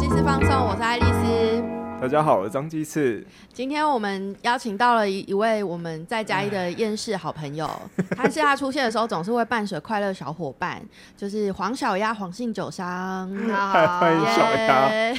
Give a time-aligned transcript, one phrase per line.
[0.00, 1.62] 鸡翅放送，我是爱丽丝。
[2.00, 3.22] 大家好，我是张鸡翅。
[3.52, 7.70] 今天我们邀请到了一一位我们在嘉义的厌世好朋友，
[8.16, 10.80] 他是他出现的时候总是会伴随快乐小伙伴，
[11.18, 13.28] 就是黄小鸭，黄姓酒商。
[13.46, 14.90] 欢迎小鸭。
[14.90, 15.18] 耶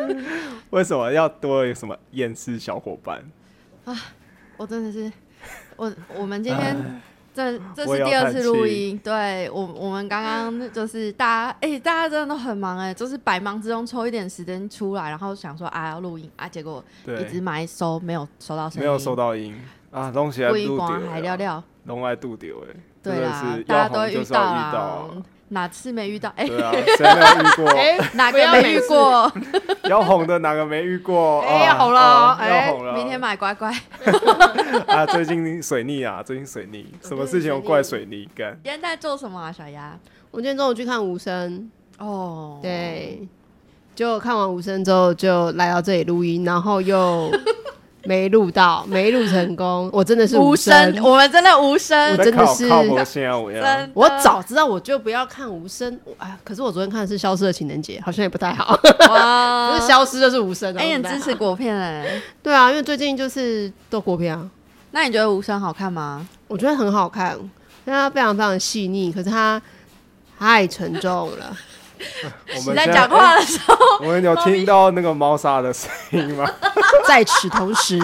[0.70, 3.22] 为什么要多有什么厌世小伙伴
[3.84, 3.94] 啊？
[4.56, 5.12] 我真的是，
[5.76, 7.02] 我我们今天
[7.34, 19.58] 这这是第二次录音，对我我们刚刚就是大家哎、大家真的都很忙哎、就是百忙之中抽一点时间出来，然后想说啊要录音啊，结果一直，买收没有收到声音，没有收到音
[19.90, 25.10] 啊，东西还录光还聊丢，聊，龙爱度丢哎，对啦，大家都遇到啦啊，，
[25.52, 26.32] 哪次没遇到？
[26.36, 27.68] 哎、对啊，谁没有遇过？
[27.78, 29.32] 哎，哪不个没遇要每次过？
[29.88, 31.40] 要红的哪个没遇过？
[31.42, 32.94] 啊哎要红了啊哎要红了！
[32.94, 33.70] 明天买乖乖。
[34.88, 38.52] 啊，最近水逆啊，最近水逆，什么事情都怪水逆干？
[38.64, 39.98] 今天在做什么啊，小丫？
[40.30, 43.28] 我今天中午去看无声，哦，，对，
[43.94, 47.30] 就看完无声之后就来到这里录音，然后又
[48.04, 49.90] 没录到，没录成功。
[49.92, 52.46] 我真的是无声声，，我们真的无声我，真的
[53.04, 53.30] 是
[53.94, 55.98] 我早知道我就不要看无声。
[56.18, 58.78] 哎，可是我昨天看的是《消失的情人节》，好像也不太好，
[59.78, 60.74] 是消失就是无声。
[60.76, 61.32] 哎，你支持？
[61.34, 64.48] 国片哎，对啊，因为最近就是都国片啊，
[64.90, 66.26] 那你觉得无声好看吗？
[66.46, 67.36] 我觉得很好看，
[67.84, 69.60] 但它非常非常细腻，可是它
[70.38, 71.56] 太沉重了。
[72.52, 76.48] 你 我们在讲话的时候，我们有听到那个猫砂的声音吗？
[77.06, 77.98] 在此同时，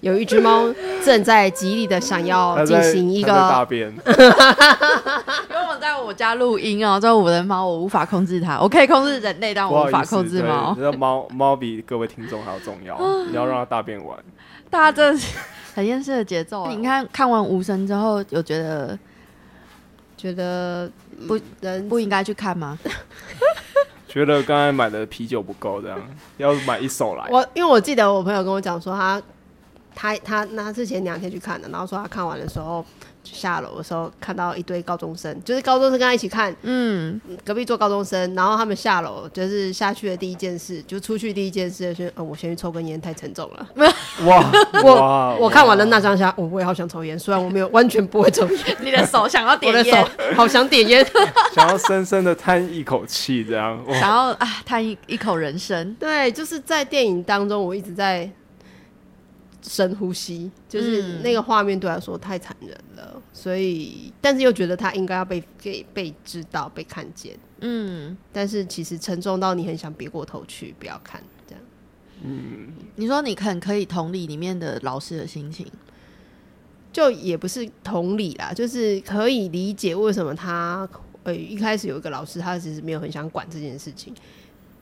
[0.00, 0.72] 有一只猫
[1.04, 10.74] 正在极力的想要进行一个大，便， 因为我在我家录音哦，这我的猫我无法控制它，我可以控制人类，但我无法控制猫。
[10.74, 14.16] 对，这猫猫比各位听众还要重要，你要让它大便完。
[14.70, 15.34] 大家真的是
[15.74, 16.70] 很厌世的节奏啊。
[16.70, 18.98] 你看看完无声之后，有觉得
[20.16, 20.90] 觉得
[21.26, 22.78] 不人不应该去看吗？
[24.08, 26.00] 觉得刚才买的啤酒不够，这样
[26.38, 27.28] 要买一手来。
[27.30, 29.20] 我因为我记得我朋友跟我讲说他
[29.94, 32.84] 他他那他是前两天去看的，然后说他看完的时候
[33.32, 43.68] 下楼的时候看到一堆高中生，就是高中生跟他一起看，嗯，隔壁坐高中生，然后他们下楼就是下去的第一件事，就出去第一件事就是，呃，我先去抽根烟，太沉重了。
[44.24, 44.50] 哇
[44.82, 51.06] 我哇我看完了那张相，我我也好想抽烟，虽然我没有完全不会抽烟，你的手想要 我的手点烟，好想点烟。
[51.54, 55.94] 想要深深的叹一口气，这样哇，想要啊叹一一口人生。
[55.98, 58.28] 对，就是在电影当中，我一直在
[59.68, 71.62] 深呼吸，就是嗯那个画面对他来说太残忍了，所以但是又觉得他应该要被给被知道、被看见，嗯，但是其实沉重到你很想别过头去，不要看这样。
[72.24, 72.72] 嗯。
[72.96, 75.66] 你说你很可以同理里面的老师的心情，
[76.92, 80.88] 就也不是同理啦，就是可以理解为什么他
[81.24, 84.14] 呃一开始有一个老师，他其实没有很想管这件事情，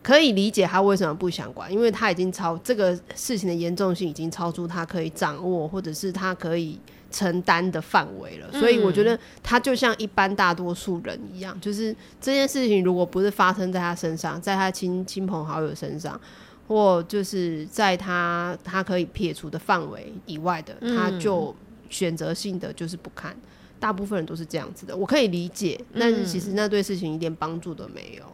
[0.06, 6.78] 可以理解他为什么不想管，因为他已经超这个事情的严重性已经超出他可以掌握或者是他可以
[7.10, 16.20] 承担的范围了，所以我觉得他就像一般大多数人一样，就是这件事情如果不是发生在他身上，在他亲亲朋好友身上。
[16.68, 21.54] 或就是在他他可以撇除的范围以外的，他嗯就
[21.88, 23.36] 选择性的就是不看，
[23.78, 28.24] 大部分人都是这样子的，我可以理解，但是其实那对事情一点帮助都没有。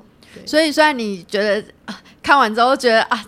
[0.46, 3.24] 所以虽然你觉得、啊、看完之后觉得啊，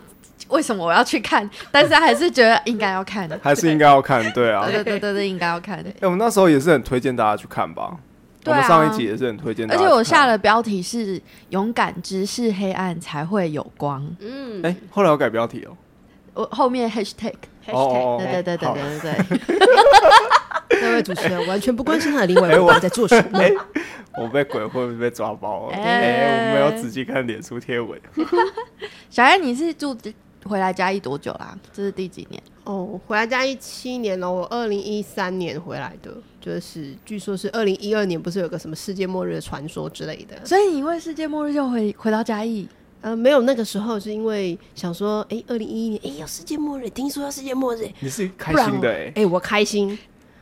[0.48, 3.28] 为什么我要去看，但是还是觉得应该要看。
[3.42, 4.64] 还是应该要看，对啊。
[4.66, 5.78] 对对对对对，应该要看。
[5.78, 7.96] 哎，我们那时候也是很推荐大家去看吧。
[8.46, 9.70] 我对啊们上一集也是很推荐。
[9.70, 15.74] 而且我下的标题是“勇敢直视黑暗，才会有光嗯，哎，后来我改标题哦。”，
[16.34, 17.32] 我后面 hashtag，
[17.68, 19.56] 哦哦哦对对对对对对对，
[20.80, 23.40] 那位主持人完全不关心他的另外一半在做什么。
[24.18, 25.68] 我被鬼会不会被抓包？
[25.72, 28.00] 哎哎，我没有仔细看脸书贴文。
[29.10, 29.96] 小艾你是住
[30.44, 31.58] 回来嘉义多久啦？
[31.72, 32.40] 这是第几年？
[32.64, 40.44] 哦，回来嘉义七年了，我二零一三年回来的，就是据说是二零一二年，不是有个什么世界末日的传说之类的。
[40.44, 42.68] 所以你因为世界末日就回回到嘉义，
[43.00, 49.98] 呃，没有，那个时候是因为想说，哎，二零一一年，哎，要世界末日，听说要世界末日，你是开心的哎，哎，我开心，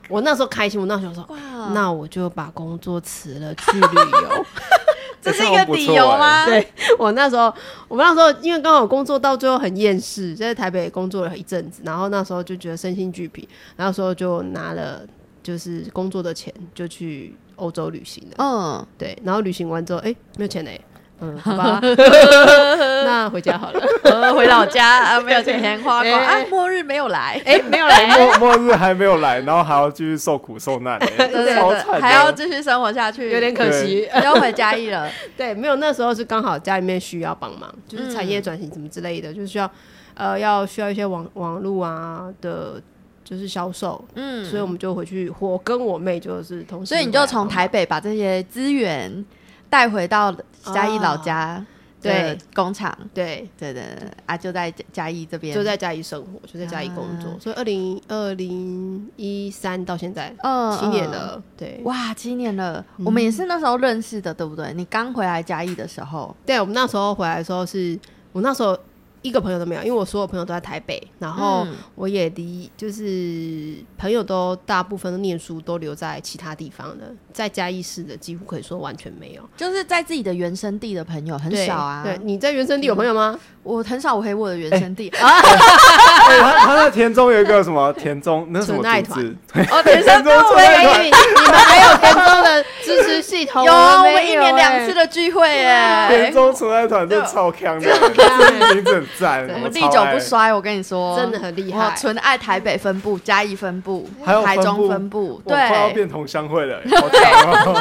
[0.09, 1.27] 我那时候开心，我那时候说，
[1.73, 4.47] 那我就把工作辞了去旅游。
[5.23, 6.45] 这是一个理由吗？
[6.47, 6.67] 对
[6.99, 7.45] 我那时候，
[7.87, 15.03] 我们那时候因为刚好工作到最后很厌世，在台北工作了一阵子，然后那时候就觉得身心俱疲，然后时候就拿了
[15.41, 18.35] 就是工作的钱就去欧洲旅行了。
[18.39, 20.81] 嗯，对，然后旅行完之后，哎、没有钱嘞，
[21.23, 21.81] 嗯，好吧，
[23.07, 23.81] 那回家好了。
[24.03, 34.09] 呃回老家啊， 没有钱花光哎啊，末日没有来，哎，没有来， 末末日还没有来，然后还要继续受苦受难、欸，对还要继续生活下去，有点可惜。
[34.23, 35.09] 要回嘉义了。
[35.37, 39.71] 对，没有，那时候是刚好家里面需要帮忙，就是产业嗯转型什么之类的，就是需要
[40.15, 42.83] 呃要需要一些网网络啊的，
[43.23, 49.25] 就是销售，嗯，所以我们就回去，我跟我妹就是同时，所以你就从台北把这些资源
[49.71, 50.35] 带回到
[50.73, 51.65] 嘉义老家
[52.01, 53.49] 对的工厂，对。
[53.59, 61.09] 对对对啊，就在嘉义这边，就在嘉义生活，就在嘉义工作，啊所以二零二零一三到现在嗯七年。
[61.09, 64.73] 嗯了，对，哇，七年了，我们也是那时候认识的，对不对？
[64.75, 67.99] 你刚回来嘉义的时候，对，我们那时候回来的时候是，
[68.33, 68.77] 我那时候
[69.23, 82.03] 一个朋友都没有，因为我所有朋友都在台北，然后嗯我也离就是朋友都大部分都念书都留在其他地方的，在嘉义市的几乎可以说完全没有，就是在自己的原生地的朋友很少啊。
[82.05, 83.39] 对，你在原生地有朋友吗？
[83.63, 85.09] 我很少回我的原生地。
[85.19, 89.37] 哎他他在田中有一个什么田中，那是什么组织？
[89.71, 93.65] 哦，田中 纯爱团你你们还有田中的支持系统？
[93.65, 96.33] 有啊，我没们一年两欸次的聚会耶田。
[96.33, 101.95] 中纯爱团真的超强的，这名字很赞，我们历久不衰，我跟你说，真的很厉我害。
[101.97, 107.75] 纯爱台北分部、嘉义分部、还有台中分部分部，我快要对，变同乡会了， 好强。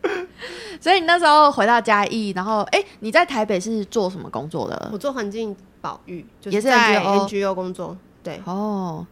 [0.80, 4.96] 所以你那时候回到嘉义，然后哎、你在台北是做什么工作的我？
[4.96, 8.40] 做环境保育，就也是在 NGO NGO 工作，对。
[8.44, 9.04] 哦，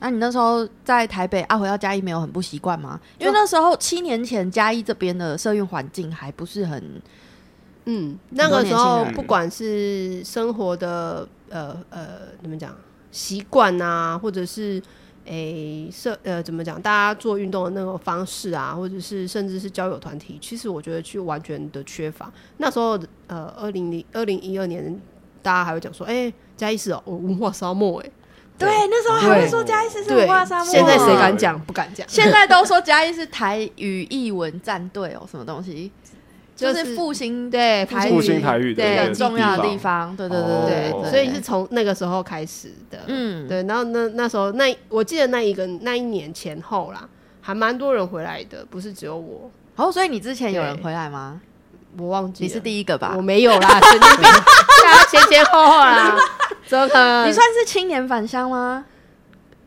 [0.00, 2.98] 那你那时候在台北啊，回到嘉义没有很不习惯吗？
[3.18, 7.00] 因为那时候七年前嘉义这边的社运环境还不是很
[7.84, 12.06] 嗯，那个时候不管是生活的呃呃
[12.42, 12.74] 怎么讲
[13.10, 14.80] 习惯啊，或者是
[15.24, 22.32] 诶社呃怎么讲，大家做运动的那个方式啊，或者是甚至是交友团体，其实我觉得去完全的缺乏。
[22.58, 25.00] 那时候呃二零零二零一二年，
[25.42, 28.10] 大家还会讲说，哎、嘉义市哦，文化沙漠哎、
[28.60, 31.58] 对，那时候还会说嘉义市是对文化沙漠，现在谁敢讲？
[31.60, 32.06] 不敢讲。
[32.08, 35.90] 现在都说嘉义是台语译文战队哦，什么东西？
[36.54, 42.98] 就就是是复兴对台复兴台语的很重要的地地方，对对哦对，对对，所以是从那个时候开始的。
[43.06, 47.08] 嗯，对，然后那那时候那我记得那一个那一年前后啦，
[47.40, 51.40] 还蛮多人回来的，不是只有我，哦，所以你之前有人回来吗？
[51.98, 53.22] 我忘记你是第一个吧我？
[53.22, 56.14] 没有啦，神经病，大家前前后后啦，
[56.70, 57.26] 怎么可能？
[57.28, 58.84] 你算是青年返乡吗？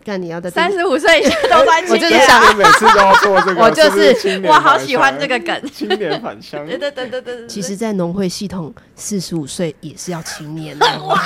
[0.05, 5.61] 看你要的三十五岁以下都算青年 我就是想每次都要做这个， 我就是我好喜欢这个梗。
[5.71, 6.65] 青年返乡。
[6.65, 10.85] 对对对对对对，其实，在农会系统，四十五岁也是要青年的。
[11.03, 11.21] 哇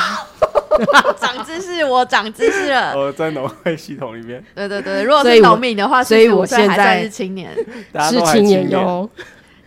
[1.19, 2.93] 长知识，我长知识了。
[2.95, 7.55] 我，在农会系统里面，对对对，如果是所以我农民的话，所以我45岁还现在算是青年。
[7.55, 8.69] 是青年青年。
[8.69, 9.09] 哟，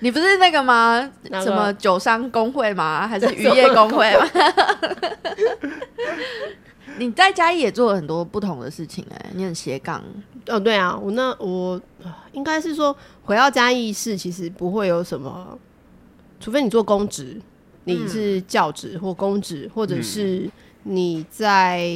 [0.00, 1.10] 你不是那个吗？
[1.42, 3.06] 什么酒商工会吗？
[3.06, 4.26] 还是渔业工会吗？
[6.98, 10.02] 你在嘉义也做了很多不同的事情、哎，你很斜杠。
[10.48, 12.94] 哦，对啊，我那我呃应该是说
[13.24, 15.58] 回到嘉义市，其实不会有什么，
[16.40, 17.40] 除非你做公职，
[17.84, 20.50] 你是教职或公职，或者是
[20.82, 21.88] 你在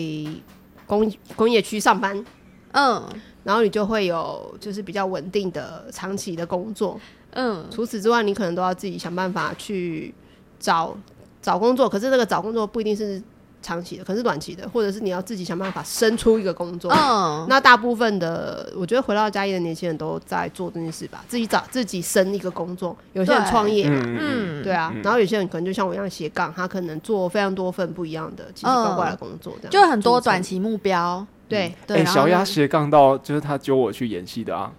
[0.87, 2.25] 工工业区上班，
[2.73, 3.03] 嗯
[3.43, 6.99] 然后你就会有就是比较稳定的长期的工作。
[7.35, 10.15] 嗯，除此之外，你可能都要自己想办法去
[10.59, 10.97] 找
[11.43, 13.23] 找工作，可是这个找工作不一定是
[13.63, 16.93] 长期的，可能是短期的，或者是你要自己想办法生出一个工作。
[16.93, 31.27] 嗯，那大部分的，我觉得回到家里的年轻人都在做这件事吧，自己找自己生一个工作，有些人创业嘛，嗯对啊，嗯然后有些人可能就像我一样斜杠，他可能做非常多份不一样的奇奇怪怪的工作，这样就很多短期目标。
[31.49, 31.75] 对。
[31.87, 34.71] 对，小鸭斜杠到就是他揪我去演戏的啊。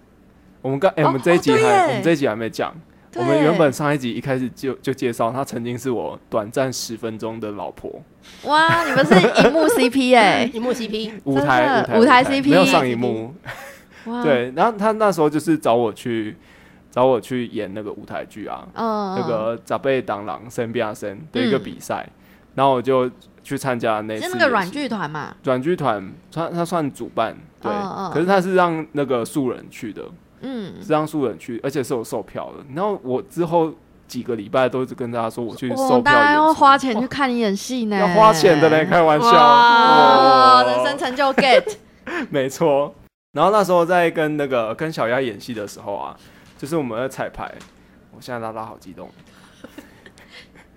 [0.66, 2.74] 我们刚哎，哦我们这一集还我们这一集还没讲。
[3.12, 3.22] 对。
[3.22, 8.02] 我们原本上一集一开始就就介绍，她曾经是我短暂十分钟的老婆，
[8.46, 13.36] 哇，你们是荧幕 CP 哎、荧幕 CP，舞台舞台舞台 CP 没有上荧幕。
[14.06, 16.36] 哇，对，然后他那时候就是找我去
[16.90, 22.10] 找我去演那个舞台剧啊，嗯，那个长辈当郎生变生的一个比赛，
[22.56, 23.10] 然后我就
[23.44, 28.12] 去参加那次是那个软剧团嘛，软剧团，他他算主办，对，嗯嗯。
[28.12, 30.04] 可是他是让那个素人去的，
[30.42, 32.64] 嗯，是让素人去，而且是有售票的。
[32.74, 33.74] 然后我之后
[34.08, 41.76] 几个礼拜都一直跟大家说我去哇，售票大家要花钱去看你演戏呢，要花钱的嘞，开玩笑，人生成就 get，
[42.30, 42.94] 没错。
[43.32, 46.16] 然后那时候在跟那个跟小丫演戏的时候啊，
[46.58, 47.54] 就是我们在彩排，
[48.16, 49.10] 我现在拉拉好激动。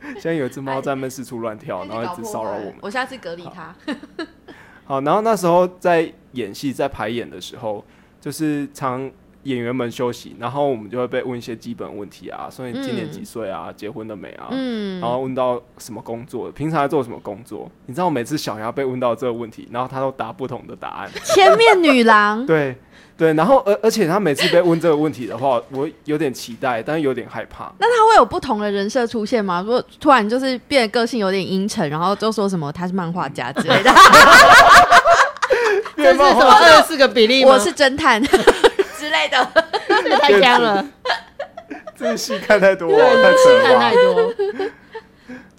[0.15, 2.75] 现在有一只猫在那四处乱跳，然后一直骚扰我们。
[2.81, 3.75] 我下次隔离它。
[4.87, 7.85] 好，然后那时候在演戏、在排演的时候，
[8.21, 9.11] 就是常
[9.49, 17.71] 演员们休息，然后我们就会被问一些基本问题啊，所以今年嗯几岁啊，结婚了没啊，嗯，然后问到什么工作，平常在做什么工作？
[17.87, 21.11] 你知道每次小牙被问到这个问题，然后他都答不同的答案。
[21.25, 22.77] 千面女郎， 对
[23.17, 27.73] 对，然后而而且他每次被问这个问题的话，我有点期待，但是有点害怕。
[27.79, 29.63] 那他会有不同的人设出现吗？
[29.65, 33.91] 如果突然就是变得个性有点阴沉，然后就说什么他是漫画家之类的，
[35.97, 37.51] 这是什么二十四个比例吗？
[37.53, 38.23] 我是侦探
[39.09, 39.65] 之类的。
[39.89, 40.87] 这个太香了，
[41.97, 43.95] 这戏看太多，太扯了吧看太。
[43.95, 44.35] 多。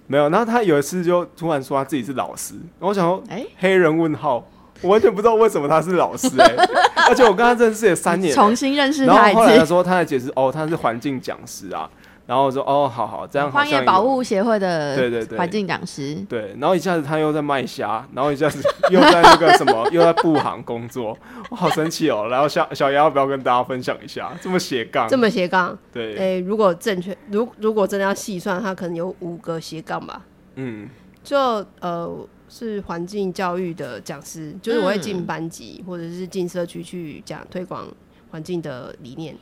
[0.05, 4.47] 没有，然后他有一次就突然说他自己是老师，然后我想说，哎黑人问号，
[4.81, 6.55] 我完全不知道为什么他是老师哎、
[7.09, 9.67] 而且我跟他认识也三年，重新认识然他一后后来他次。
[9.67, 11.89] 说他的解释哦，他是环境讲师啊，
[12.29, 15.35] 然后我说哦，好好，这样好荒野保护协会的对对对。
[15.35, 21.17] 环境讲师，对，然后一下子他又在卖虾，然后一下子又在那个什么， 又在布行工作，
[21.49, 22.27] 我好生气哦。
[22.29, 30.21] 然后小小杨要不要跟大家分享一下，这么斜杠，这么斜杠，对，诶、如果正确，如如果真的要细算，它可能有五个斜杠吧。
[30.53, 30.87] 嗯。
[31.21, 31.37] 就
[31.81, 32.09] 呃
[32.47, 37.85] 是环境教育的讲师，就是我会进嗯班级、或者是进社区去讲推广
[38.31, 39.35] 环境的理念，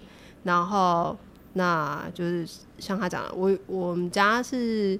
[0.44, 1.16] 然后
[1.54, 5.00] 那就是像他讲的，我我们家是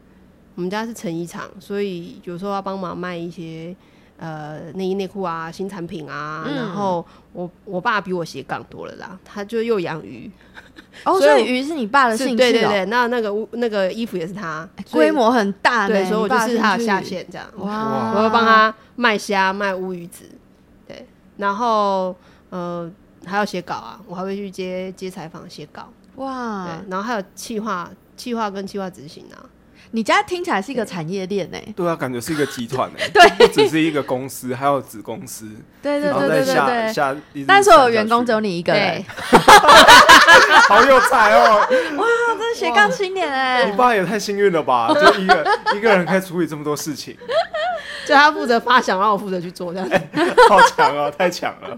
[0.56, 3.76] 我们家是成衣厂，所以有时候要帮忙卖一些
[4.18, 6.56] 呃内衣内裤啊新产品啊，嗯。
[6.56, 10.32] 然后我我爸比我斜杠多了啦，他就又养鱼，
[11.06, 17.00] 哦，所以鱼是你爸的是兴趣哦，对对对，那那个屋那个衣服也是他，规模很大，对，所以我就是他的下。
[17.00, 17.48] 线这样。
[17.58, 20.24] 哇，我会帮他卖虾、卖乌鱼子，
[20.88, 21.06] 对，
[21.38, 22.16] 然后
[22.50, 22.92] 呃
[23.26, 25.88] 还要写稿啊，我还会去接接采访、写稿，
[26.18, 26.66] 哇。
[26.66, 29.42] 对，，然后还有企划、企划跟企划执行啊，
[29.92, 31.58] 你家听起来是一个产业链呢。
[31.76, 33.48] 对啊，感觉是一个集团哎， 对。
[33.48, 35.48] 不只是一个公司，还有子公司，
[35.82, 36.94] 对对对对对再下对。
[36.94, 39.04] 下，一直但所有下员工只有你一个人，，
[40.68, 41.60] 好有才哦，
[41.98, 42.06] 哇
[42.38, 43.78] 真是斜杠青年哎你！
[43.78, 47.16] 爸也太幸运了吧，就一个一个人可以处理这么多事情，
[48.08, 49.96] 就他负责发想，让我负责去做这样子。
[50.48, 51.78] 好强啊，太强了。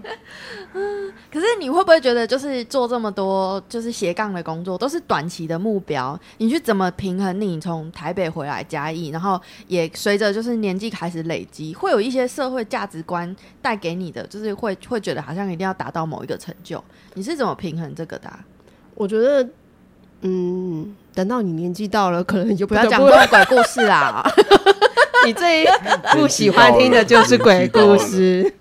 [1.32, 6.18] 可是你会不会觉得，就是做这么多就是斜杠的工作，都是短期的目标？
[6.38, 16.82] 你去怎么平衡你从台北回来嘉义，然后也随着就是年纪开始累积，会有一些社会价值观带给你的，就是会会觉得好像一定要达到某一个成就。
[17.14, 18.38] 你是怎么平衡这个的啊、
[18.94, 19.48] 我觉得，
[20.20, 24.22] 嗯，等到你年纪到了，可能就不要讲不这种鬼故事啦！
[25.26, 25.66] 你最
[26.12, 28.52] 不喜欢听的就是鬼故事。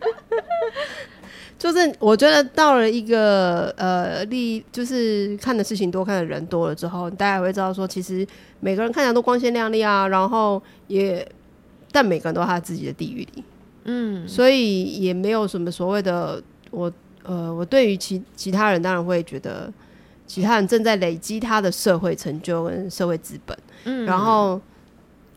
[1.58, 8.26] 就是我觉得到了一个呃历，就是看的事情多，看的人多了之后，大家也会知道说，其实
[8.62, 11.28] 每个人看起来都光鲜亮丽啊，然后也，
[11.92, 13.44] 但每个人都有他自己的地狱里，
[13.84, 16.90] 嗯，所以也没有什么所谓的我
[17.24, 19.70] 呃，我对于其其他人当然会觉得，
[20.26, 23.58] 其他人正在累积他的社会成就跟社会资本。
[23.84, 24.62] 嗯然后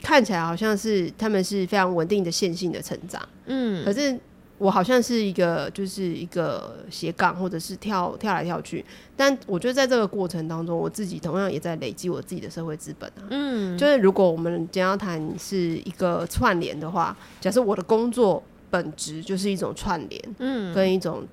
[0.02, 3.85] 看起来好像是他们是非常稳定的线性的成长，嗯。
[3.85, 4.18] 可是
[4.59, 8.85] 我好像是一个就是一个斜杠，或者是跳跳来跳去。
[9.16, 13.26] 但我觉得在这个过程当中，我自己同样也在累积我自己的社会资本啊。
[13.30, 18.40] 嗯，就是如果我们今天要谈是一个串联的话，假设我的工作
[18.71, 20.73] 本质就是一种串联嗯。
[20.73, 21.26] 跟一种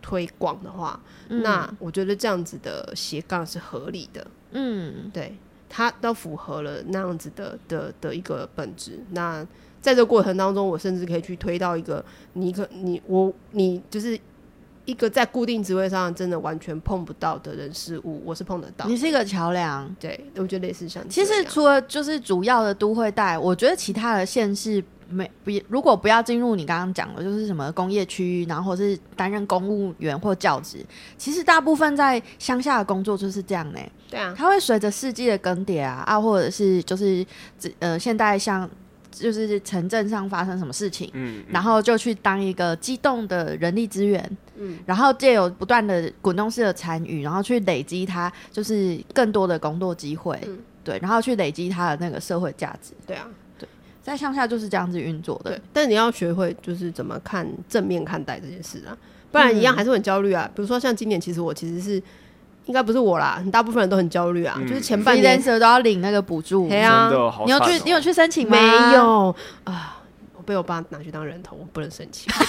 [0.00, 1.42] 推广的话，嗯。
[1.42, 4.24] 那我觉得这样子的斜杠是合理的。
[4.52, 5.10] 嗯。
[5.12, 5.36] 对，
[5.68, 8.98] 它都符合了那样子的的的一个本质。
[9.10, 9.46] 那
[9.80, 14.18] 在这个过程当中，我甚至可以去推到一个你可你我你就是
[14.84, 18.86] 一个在固定职位上真的完全碰不到的人事物，我是碰得到。
[18.86, 19.88] 你是一个桥梁。
[20.00, 30.84] 对，我觉得类似像其实除了就是主要的都会带，我觉得其他的县市没不如果不要进入你刚刚讲的，就是什么工业区域，然后或是担任公务员或教职，
[31.16, 33.80] 其实大部分在乡下的工作就是这样呢。
[34.10, 37.24] 对啊，它会随着世纪的更迭啊啊，或者是就是
[37.78, 38.68] 呃现在像
[39.10, 41.10] 就是城镇上发生什么事情。
[41.14, 44.78] 嗯，然后就去当一个机动的人力资源，嗯。
[44.86, 50.58] 然后借由不断的滚动式的参与，然后去累积它就是更多的工作机会，嗯。
[50.84, 53.28] 对，然后去累积它的那个社会价值，对啊，
[54.08, 55.60] 在乡下就是这样子运作的对。。
[55.72, 58.96] 但你要学会就是怎么看正面看待这件事啊，
[59.30, 60.50] 不然一样嗯还是很焦虑啊。
[60.54, 62.02] 比如说像今年，其实我其实是
[62.66, 68.56] 应该不是我啦，很大部分人都很焦虑啊，嗯就是前半年都要领那个补助，对啊真的好你有惨哦去你有去申请吗？
[68.56, 68.94] 没。
[68.94, 69.34] 有
[69.64, 69.98] 啊，
[70.36, 72.32] 我被我爸拿去当人头，我不能申请。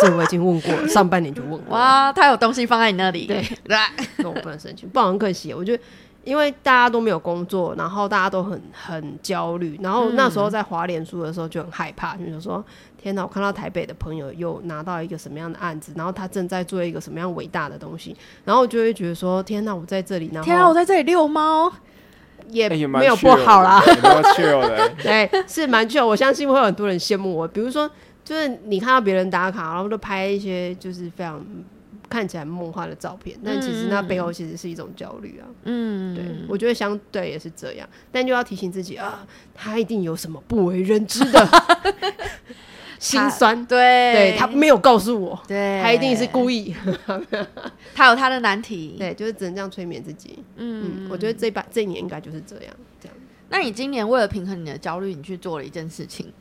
[0.00, 5.52] 这我已经问过了，上半年就问过了，哇，他有东西放在你那里，对来， 那我不能申请，不然很可惜。
[5.52, 5.82] 我觉得
[6.24, 12.62] 因为大家都没有工作，然后大家都很很焦虑，然后那时候在华联书的时候就很害怕，就是说
[13.00, 21.72] 天哪，我看到台北的朋友又拿到一个什么样的案子，然后他正在做一个什么样伟大的东西，然后我就会觉得说天哪，我在这里，然后天啊，我在这里遛猫，
[22.48, 24.92] 也没有不好啦，的，也蛮 chill 的。
[25.02, 27.90] 对，是蛮旧，我相信会有很多人羡慕我，比如说
[28.22, 31.42] 就是你看到别人打卡，然后都拍一些就是非常。
[32.08, 35.46] 看起来梦幻的照片，但其实那背后其实是一种焦虑啊。
[35.64, 41.48] 嗯，对，我觉得相对也是这样，但就要提醒自己啊，他一定有什么不为人知的
[42.98, 46.74] 心酸，对，对他没有告诉我，对，他一定是故意，
[47.94, 50.42] 他有他的难题， 对，就是只能这样催眠自己。
[50.56, 53.16] 嗯嗯，我觉得这把这一年应该就是这样，这样。
[53.50, 56.32] 那你今年为了平衡你的焦虑，你去做了一件事情，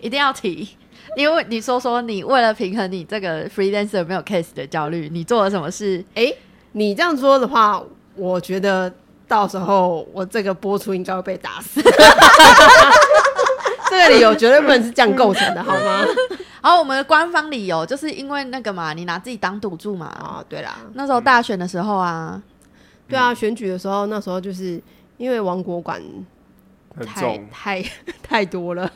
[0.00, 0.68] 一定要提。
[1.16, 6.04] 因为你说说，你为了平衡你这个 freelancer 没有 case 的焦虑，你做了什么事？
[6.14, 6.32] 哎、
[6.72, 7.82] 你这样说的话，
[8.16, 8.92] 我觉得
[9.28, 11.82] 到时候我这个播出应该会被打死。
[13.90, 16.02] 这个理由绝对不能是这样构成的，好吗？
[16.62, 20.06] 然后我们的官方理由就是因为那个嘛，你拿自己当赌注嘛。
[20.06, 22.40] 啊，对啦，那时候大选的时候啊，
[23.06, 24.80] 对啊，选举的时候，那时候就是
[25.18, 26.00] 因为王国馆
[27.04, 27.84] 太，太
[28.22, 28.90] 太多了，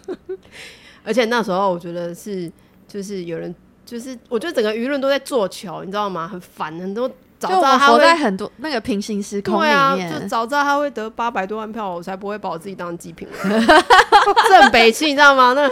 [1.06, 2.50] 而且那时候我觉得是
[2.88, 6.26] 就是有人就是我觉得整个舆论都在做球，你知道吗？
[6.26, 7.08] 很烦，很多
[7.38, 13.34] 早知道他会在很多那个平行时空里对啊，面，就早知道他会得八百多万票，我才不会把我自己当祭品了。
[14.48, 15.52] 这很北气，你知道吗？
[15.52, 15.68] 那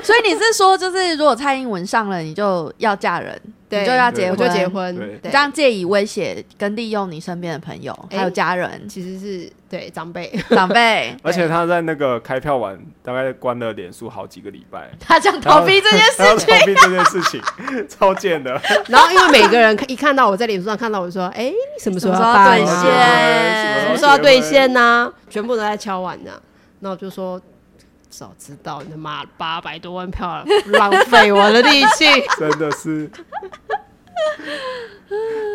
[0.00, 16.58] 所以你是说，就是如果蔡英文上了，你就要嫁人，对你就要结我婚，就结婚，这样借以威胁跟利用你身边的朋友哎还有家人、其实是对长辈，长辈 而且他在那个开票完，大概关了脸书好几个礼拜，他想逃避这件事情。
[16.58, 17.42] 逃避这件事情，
[17.88, 18.60] 超贱的。
[18.88, 26.30] 然后因为每个人看一看到我在脸书上看到我就说，哎、你什么时候什么时候办啊兑现什么时候要兑现呢、全部都在敲碗呢。
[26.80, 27.40] 那我就说，
[28.08, 32.04] 早知道你他妈八百多万票，浪费我的力气。
[32.38, 33.10] 真的是。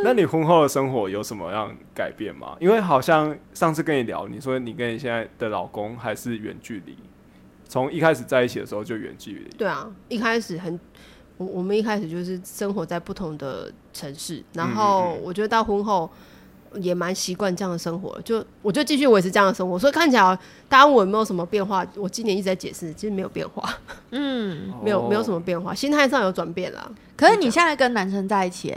[0.03, 2.55] 那你婚后的生活有什么样改变吗？
[2.59, 6.97] 因为好像上次跟你聊，你说你跟你现在的老公还是远距离，
[7.67, 9.49] 从一开始在一起的时候就远距离。
[9.57, 10.79] 对啊，一开始很，
[11.37, 16.09] 我我们一开始就是生活在不同的城市，然后我觉得到婚后
[16.81, 20.23] 也蛮习惯这样的生活，就我就继续维持这样的生活，所以看起来
[20.67, 23.71] 大家问我有没有什么变化，我今年一直在解释，其实没有变化，
[24.09, 25.43] 嗯， 没有没有什么。
[25.43, 26.89] 变化，心态上有转变啦。
[27.17, 28.73] 可是你现在跟男生在一起、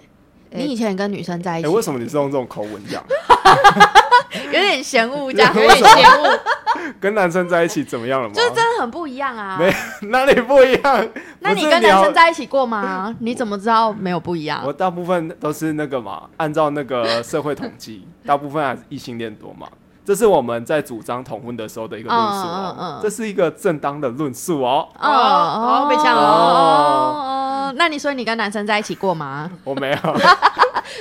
[0.57, 3.03] 你以前也跟女生在一哎、起，为什么你是用这种口吻讲？
[4.47, 5.55] 有点嫌恶这样？
[5.55, 6.41] 有点嫌恶，
[7.01, 8.35] 跟男生在一起怎么样了吗？
[8.35, 9.57] 就是真的很不一样啊。
[9.59, 9.73] 没
[10.09, 11.09] 哪里不一样？
[11.41, 13.15] 那你跟男生在一起过吗？
[13.21, 14.73] 你怎么知道没有不一样我？
[14.73, 19.67] 大部分都是那个嘛，按照那个社会统计，大部分还是异性恋多嘛。
[20.07, 24.89] 这是我们在主张同婚的时候的一个论述哦，嗯嗯嗯这是一个正当的论述哦。
[25.01, 29.51] 哦哦被抢了哦哦，那你说你跟男生在一起过吗？
[29.65, 29.97] 我没有，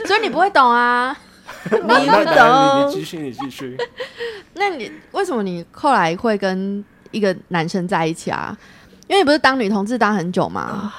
[0.08, 1.15] 所以你不会懂啊。
[1.72, 2.94] 你那不懂你你。
[2.96, 3.78] 继续，你继续。
[4.56, 8.58] 那你为什么你后来会跟一个男生在一起啊？
[9.08, 10.91] 因为你不是当女同志当很久吗？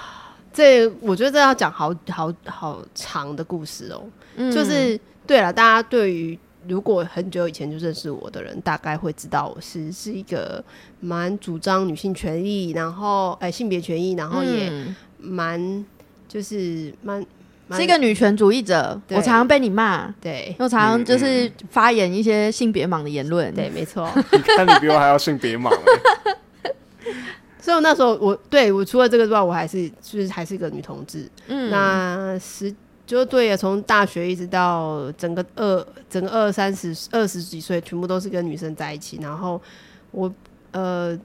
[0.52, 4.02] 这我觉得这要讲好好好长的故事哦。
[4.36, 10.62] 嗯就是对了，大家对于如果很久以前就认识我的人，大概会知道我是是一个
[11.00, 15.84] 蛮主张女性权益，然后哎、性别权益，然后也嗯蛮、
[16.28, 17.24] 就是蛮
[17.68, 19.00] 蛮是一个女权主义者。
[19.08, 23.52] 我常常被你骂，对我常常就是发言一些性别盲的言论。
[23.54, 24.10] 对，没错。
[24.32, 26.36] 你看你比我还要性别盲、欸，
[27.60, 31.28] 所以我那时候我对我除了这个之外，我还是就是还是一个女同志。
[31.48, 32.72] 嗯，那十
[33.06, 39.18] 就对呀，从大学一直到整个二整个二三十二十几岁，全部都是跟女生在一起。
[39.22, 39.62] 然后
[40.10, 40.32] 我
[40.72, 41.16] 呃，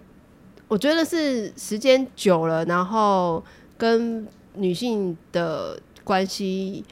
[0.67, 3.43] 我觉得是时间久了，然后
[3.79, 6.85] 跟女性的关系，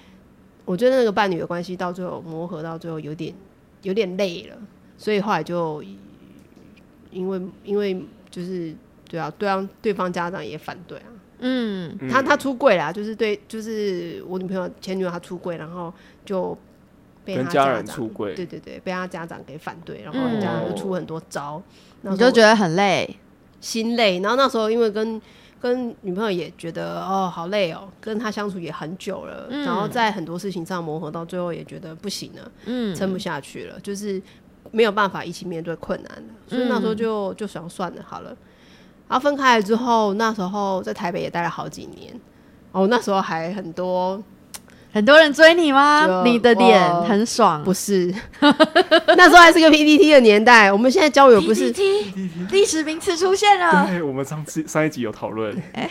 [0.66, 3.32] 我觉得那个伴侣的关系到最后磨合到最后有点
[3.84, 4.58] 有点累了，
[4.98, 5.84] 所以后来就
[7.12, 8.76] 因为因为就是
[9.08, 11.06] 对啊，对方对方家长也反对啊。
[11.40, 15.94] 嗯嗯他他出柜啦，就是对，就是我女朋友前女友她出柜，然后
[16.26, 16.58] 就
[17.24, 21.62] 被他跟家人长出柜对对对，被他家长给反对，然后嗯家长就出很多招，
[22.02, 23.18] 你就觉得很累。
[23.62, 24.20] 心累。
[24.22, 25.22] 然后那时候因为跟
[25.60, 34.22] 跟女朋友也觉得哦好累哦，跟他相处也很久了，嗯然后在很多事情上磨合到最后也觉得不行了，嗯，撑不下去了，就是
[34.72, 38.36] 没有办法一起面对困难了，所以那时候就就想算了好了。
[39.10, 42.14] 然后分开了之后，那时候在台北也待了好几年，
[42.72, 44.22] 哦，那时候还很多
[44.94, 46.22] 很多人追你吗？
[46.24, 48.14] 你的脸很爽，不是，
[49.18, 52.14] 那时候还是个 PPT 的年代，我们现在交友不是 PPT
[52.52, 53.88] 历史名词出现了。
[53.90, 55.90] 对，我们上次上一集有讨论， 哎，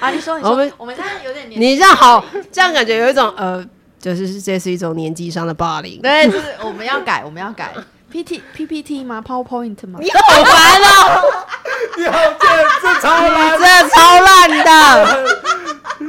[0.00, 3.64] 啊，你说，你说，我们我们现在有点年，你这样好，这样感觉有一种呃，
[4.00, 6.00] 就是这是一种年纪上的霸凌。
[6.02, 7.72] 对，就是我们要改，我们要改
[8.14, 9.98] PT PPT 吗？PowerPoint 吗？
[10.00, 11.20] 你好烦哦，
[11.98, 12.38] 你好贱，
[12.80, 15.36] 这超你烂，真的超烂的。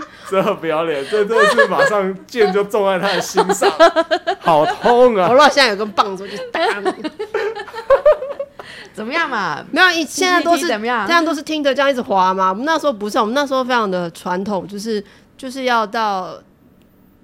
[0.29, 3.71] 这不要脸，这真的是马上剑就中在他的心上，
[4.39, 5.29] 好痛啊！
[5.29, 7.11] 我如果现在有根棒子，我就打你。
[8.93, 9.65] 怎么样嘛？
[9.71, 12.49] 没有，一现在都是怎么样这样都是听着这样一直滑嘛。
[12.49, 15.03] 我们那时候不是，我们那时候非常的传统，就是
[15.35, 16.35] 就是要到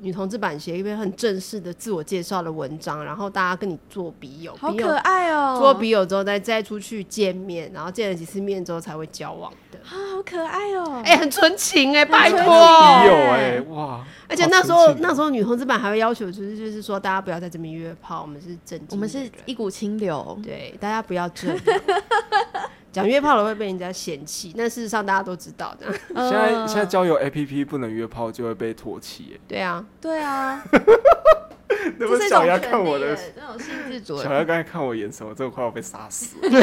[0.02, 9.78] 女同志版写一篇很正式的自我介绍的文章，然后大家跟你做笔友，好可爱哦，做笔友之后再再出去见面，然后见了几次面之后才会交往的。
[9.80, 11.02] 啊，好可爱哦。
[11.06, 12.48] 哎、很纯情哎、拜托情！
[12.48, 14.04] 有哎，哇！
[14.28, 21.58] 而且那时候那时候女同志版还会要求，就是就是说大家不要在这边约炮，我们是正我们是一股清流，对大家不要这样。
[22.92, 25.88] 讲约炮了会被人家嫌弃，但事实上大家都知道的。
[26.14, 30.62] 呃 现在现在交友 APP 不能约炮就会被唾弃耶，对啊， 对啊，
[31.98, 34.24] 那这是一不小鸭种权利看我的耶，这种性质主的。
[34.24, 36.62] 小丫刚才看我眼神，我真的快要被杀死了。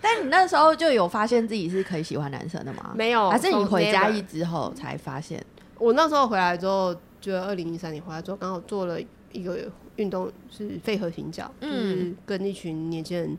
[0.00, 2.92] 但你那时候就有发现自己是可以喜欢男生的吗？
[2.94, 5.42] 没有，还是你回嘉义 never 之后才发现？
[5.78, 8.98] 我那时候回来之后，就二零一三年回来之后，刚好做了
[9.32, 9.58] 一个
[9.96, 13.38] 运动，是肺核行脚，嗯就是跟一群年轻人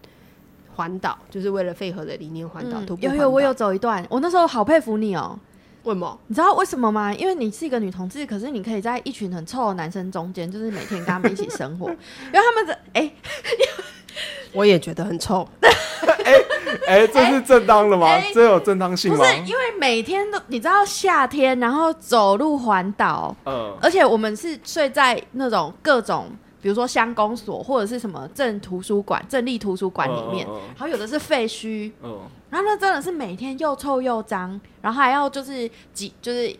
[0.75, 3.05] 环岛，就是为了肺核的理念环岛、嗯徒步。
[3.05, 5.37] 有有，我有走一段，我那时候好佩服你哦。
[5.83, 6.19] 为什么？
[6.27, 7.13] 你知道为什么吗？
[7.13, 11.87] 因为你是一个女同志，可是你可以在一群很臭的男生中间，就是每天跟他们一起生活，
[12.33, 13.13] 因为他们的哎、
[14.51, 15.47] 我也觉得很臭。
[16.87, 18.31] 哎，这是正当的吗哎？
[18.33, 19.17] 这有正当性吗？
[19.17, 26.27] 不是因为每天都你知道夏天，然后走路环岛，嗯，而且我们是睡在那种各种，
[26.65, 36.51] 比如说乡公所或者是什么镇图书馆、镇立图书馆里面，然后有的是废墟，嗯，然后那真的是每天又臭又脏，然后还要就是挤，就是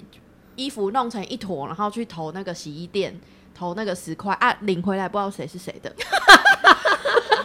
[0.55, 3.19] 衣服弄成一坨，然后去投那个洗衣店，
[3.55, 5.91] 投那个十块啊，领回来不知道谁是谁的，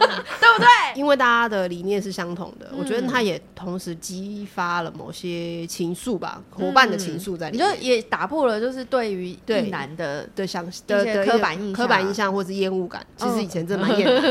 [0.39, 0.67] 对不对？
[0.95, 7.69] 因为大家的理念是相同的，嗯我觉得他也同时激发了某些情愫吧，伙伴的情愫在里面。
[7.71, 14.21] 你就也打破了就是对于对异男的的想的些刻板印象刻板印象或是厌恶感，其实嗯以前真的蛮厌男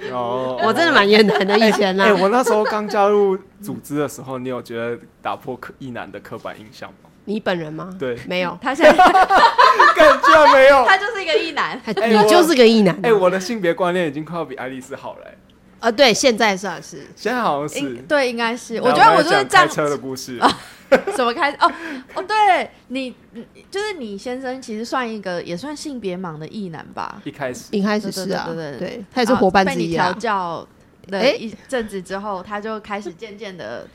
[0.00, 2.18] 的， 哦，我真的蛮厌男的以前呢哎、啦。
[2.20, 7.10] 我那时候刚加入组织的时候，你有觉得打破刻异男的刻板印象吗？
[7.26, 7.94] 你本人吗？
[7.98, 8.96] 对，没有，他现在
[9.94, 10.84] 干居然没有。
[10.86, 12.98] 他就是一个异男，哎我你就是个异男。
[13.02, 15.34] 哎、我的性别观念已经快要比爱丽丝好了、哎
[15.78, 18.02] 啊，对，现在算是现在好像是应。
[18.06, 20.40] 对应该是，我觉得我就是这样讲开车的故事。
[21.14, 21.56] 怎么开始？
[21.60, 21.70] 哦
[22.14, 27.20] 哦，对你，你就是你先生，其实算一个也算性别盲的异男吧。
[27.24, 30.12] 一开始，一开始是啊，对对对对对，他也是伙伴之一啊被你调。
[30.12, 30.68] 教
[31.08, 33.86] 了哎一阵子之后，他就开始渐渐的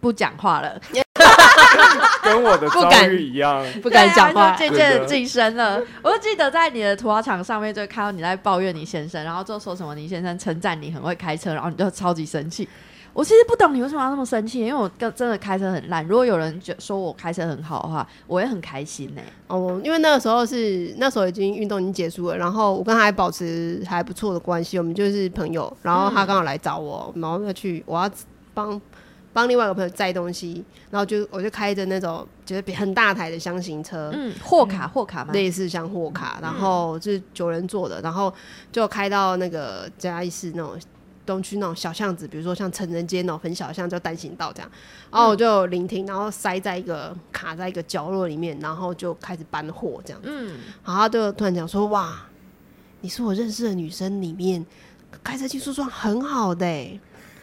[0.00, 0.80] 不讲话了，
[2.22, 3.64] 跟我的遭不敢遇一样。
[3.82, 5.80] 不敢讲话渐渐晋升了。
[6.02, 12.68] 我就记得在你的涂鸦墙上面，就会看到你在抱怨你先生，然后就说什么你先生称赞你很会开车，然后你就超级生气。
[13.12, 16.06] 我其实不懂你为什么要那么生气，因为我跟真的开车很烂。
[16.06, 25.76] 如果有人觉说我开车很好的话，我也很开心呢、哦，因为那个时候是那时候已经运动已经结束了，然后我跟他还保持还不错的关系，我们就是朋友。
[25.82, 28.08] 然后他刚好来找我，然后要去我要
[28.54, 28.80] 帮
[29.32, 35.32] 帮另外一个朋友载东西，然后就我就开着那种就是比很大台的箱型车，嗯，货卡货卡嘛？
[35.32, 38.32] 类似像货卡，然后就是九人座的，然后
[38.72, 40.76] 就开到那个嘉义市那种
[41.24, 44.68] 东区那种小巷子，比如说像成人街那种很小巷，叫单行道这样。
[45.12, 50.20] 然后我就聆听，然后塞在一个卡在一个角落里面，然后就开始搬货这样。
[50.24, 52.26] 嗯，然后他就突然讲说：“哇，
[53.00, 54.66] 你是我认识的女生里面
[55.22, 56.98] 开车技术算很好的、欸。”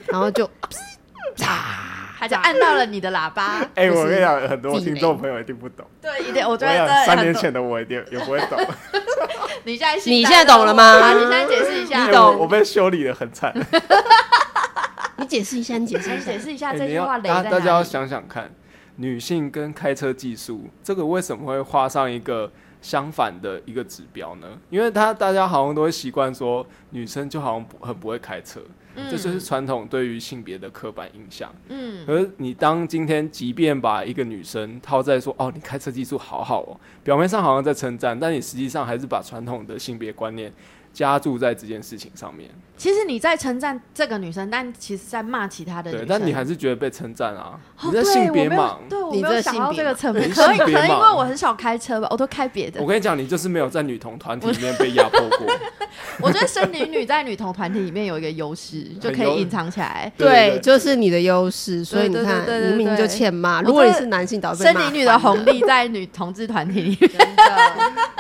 [0.08, 0.50] 然后就
[1.38, 3.65] 啪，他就按到了你的喇叭。
[3.76, 5.86] 哎、就是我跟你讲，很多听众朋友一定不懂。
[6.02, 8.60] 对，一定，我我觉得三年前的我一定也不会懂。
[9.63, 13.54] 你现在你现在懂了吗，你现在解释一下，你懂我我被修理的很惨。
[15.17, 16.39] 你解释一下，你解释一下解。
[16.39, 17.84] 释一下这句话雷大在大家要？
[17.84, 18.50] 想想看，
[18.97, 24.47] 女性跟开车技术这个为什么会画上一个相反的一个指标呢？
[24.69, 28.62] 因为他大家好像都会习惯说女生就好像不很不会开车，
[29.10, 31.53] 这就是传统对于性别的刻板印象。
[31.69, 40.51] 嗯可是你当今天即便把一个女生套在说哦，你开车技术好好哦，表面上好像在称赞，但你实际上还是把传统的性别观念
[40.93, 42.50] 加注在这件事情上面。
[42.78, 46.08] 其实你在称赞这个女生，但其实在骂其他的女对，生。
[46.08, 47.60] 但你还是觉得被称赞啊？
[47.82, 48.76] 哦你在性别我没有盲。
[48.88, 52.86] 对我没有想到这个层面，可以可能因为我很少开车吧，我都开别的我。
[52.86, 55.47] 跟你讲，你就是没有在女童团体里面被压迫过。
[56.21, 60.12] 我觉得生理女在女童团体里面有一个优势，就可以隐藏起来。
[60.17, 63.63] 对就是你的优势，所以你看，对对你明明就欠骂。
[63.63, 67.12] 如果你是男性，导致生理女的红利在女同志团体里面，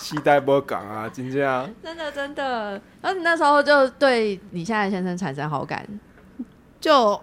[0.00, 2.80] 期待波港啊，今天啊，真的真的。
[3.02, 5.86] 然后你那时候就对你现在先生产生好感，
[6.80, 7.20] 就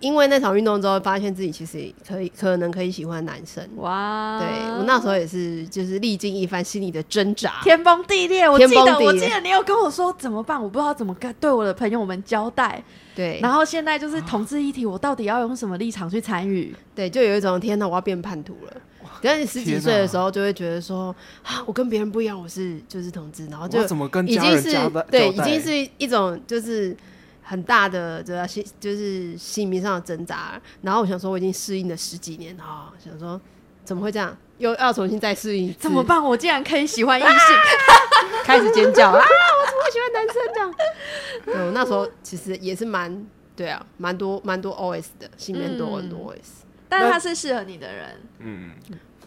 [0.00, 3.66] 因为那场运动之后，发现自己其实可以可能可以喜欢男生。
[3.76, 4.38] 哇！
[4.40, 7.52] 对我那时候也是，就是历经一番心理的挣扎。
[7.62, 12.82] 天崩地裂，我记得天崩地裂我记得你有跟我说怎么办，我不知道怎么跟对我的朋友们交代。
[13.14, 16.74] 对，然后现在就是同志议题，我到底要用什么立场去参与？
[16.94, 18.72] 对，就有一种天哪，我要变叛徒了。
[19.22, 24.70] 等到你十几天岁的哪时候，就会觉得说啊，我跟别人不一样，我是就是同志，然后就怎么跟已经是？
[25.10, 26.96] 对，已经是一种就是
[27.42, 30.60] 很大的这个心就是心理上的挣扎。
[30.82, 33.40] 然后我想说，我已经适应了十几年啊、想说
[33.84, 36.22] 怎么会这样，又要重新再适应，怎么办？
[36.22, 37.32] 我竟然可以喜欢异性，
[38.44, 39.18] 开始尖叫啊！
[39.18, 40.74] 我怎么会喜欢男生这样？
[41.44, 43.24] 对我那时候其实也是蛮
[43.54, 46.64] 对啊，蛮多蛮多 OS 的，心里面多很多 OS。
[46.88, 48.70] 但是他是适合你的人，嗯，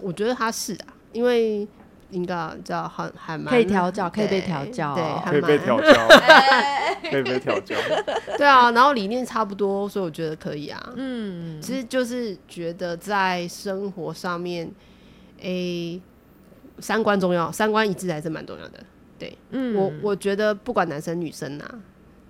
[0.02, 1.68] 我觉得他是啊，因为
[2.12, 6.08] 应该知道很还蛮可以调教可以被对调教对，可以被蛮调教，
[7.12, 7.76] 可以被调教。
[8.38, 10.94] 对啊，然后理念差不多，所以我觉得可以啊。
[10.96, 14.72] 嗯，其实就是觉得在生活上面，
[15.42, 16.02] 诶、
[16.80, 18.80] 三观重要，三观一致还是蛮重要的。
[19.52, 21.76] 嗯我我觉得不管男生女生啊，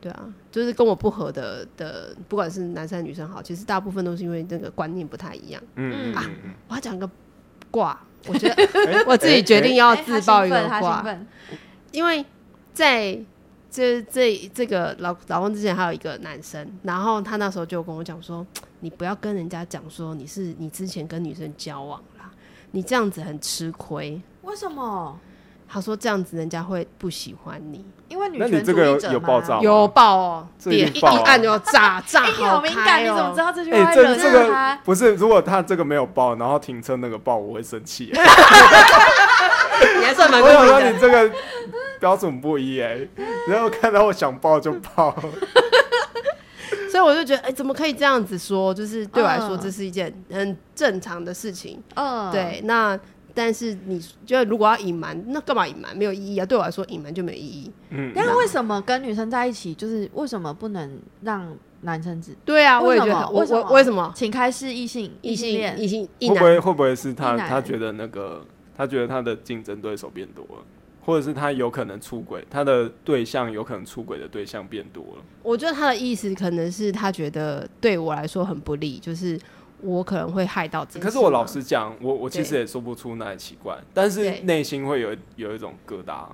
[0.01, 5.61] 对啊，就是跟我不合的的，不管是男生女生好，其实大部分都是因为那个观念不太一样。
[5.75, 7.07] 嗯嗯啊嗯我要讲个
[7.71, 8.55] 卦，我觉得
[8.87, 11.03] 嗯， 我自己决定要哎自爆一个卦
[11.91, 12.23] 因为
[12.73, 13.17] 在
[13.71, 18.45] 这这这个老老公之前还有一个男生，然后他那时候就跟我讲说，
[18.79, 22.31] 你不要跟人家讲说你是你之前跟女生交往啦，
[22.71, 24.19] 你这样子很吃亏。
[24.41, 25.19] 为什么？
[25.71, 33.39] 他说这样子人家会不喜欢你，因为女那你权主这个有义者嘛有爆炸吗有爆哦，这一点一爆啊一按就要炸炸哎，你好敏开感，你怎么哦知。
[33.39, 34.75] 道这句哎、话会惹这这个他？
[34.83, 38.21] 不是，如果他这个没有爆，然后停车那个爆，我会生气、欸。
[39.99, 41.31] 你还算蛮 我想说的你这个
[41.99, 42.99] 标准不一哎、
[43.47, 45.15] 然后看到我想爆就爆，
[46.89, 48.73] 所以我就觉得，哎、怎么可以这样子说？
[48.73, 51.81] 就是对我来说，嗯这是一件很正常的事情。
[51.95, 52.99] 嗯，对，那
[53.39, 55.95] 但是你就如果要隐瞒，那干嘛隐瞒？
[55.95, 56.45] 没有意义啊！
[56.45, 57.71] 对我来说，隐瞒就没有意义。
[57.91, 62.35] 嗯，但是为什么跟女生在一起，就是为什么不能让男生知？
[62.43, 70.65] 对啊，我为什么也觉得，我为什么我为什么请开示异性异性恋异性异会不会会不会是他他觉得那个他觉得他的竞争对手变多了，
[71.05, 75.23] 或者是他有可能出轨，他的对象有可能出轨的对象变多了。
[75.41, 79.39] 我觉得他的意思可能是他觉得对我来说很不利，就是
[79.81, 81.03] 我可能会害到自己。
[81.03, 86.25] 可是我老实讲，我我其实也说不出哪里奇怪，但是内心会有有一种疙瘩。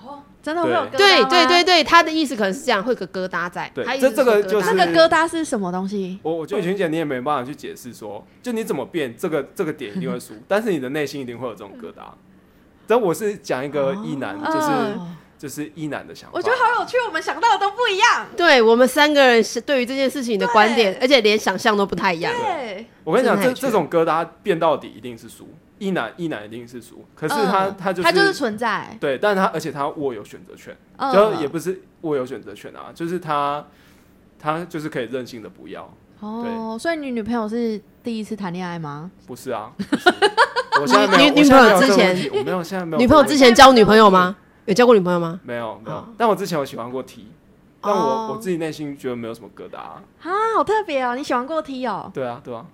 [0.00, 3.70] 哦，真的会有疙瘩对对对对，他的意思可能是这样，会有个疙瘩在。
[3.74, 6.18] 对这这个就是那个疙瘩是什么东西？
[6.22, 12.04] 我我觉得群姐你也没办法去解释说，就你怎么变，这个这个点一定会输， 但是你的内心一定会有这种疙瘩。
[12.86, 14.68] 但我是讲一个一男，就是
[15.38, 16.36] 嗯就是一男的想法。
[16.36, 18.26] 我觉得好有趣，我们想到的都不一样。
[18.36, 22.32] 对我们三个人是对于这件事情的观点，而且连想象都不太一样。
[22.32, 25.48] 对，我跟你讲，这这种疙瘩变到底一定是输，
[25.78, 27.06] 一男一男一定是输。
[27.14, 33.64] 可是他、嗯他就是他就是存在，对，但是他而且他握有选择权，嗯就也不是握有选择权啊，就是他
[34.40, 39.08] 他就是可以任性的不要，哦，所以你女朋友是第一次谈恋爱吗？
[39.24, 39.70] 不是啊。
[39.78, 40.10] 不是
[40.80, 42.98] 我现在没有，女女朋友之前没有，现在没有。
[42.98, 44.36] 女朋友之前交女朋友吗？
[44.68, 45.40] 有交过女朋友吗？
[45.42, 47.26] 没有没有哦，但我之前有喜欢过 T，
[47.80, 50.02] 但我、哦我自己内心觉得没有什么疙瘩、啊。
[50.20, 51.16] 啊，好特别哦！
[51.16, 52.66] 你喜欢过 T 哦，对啊对啊，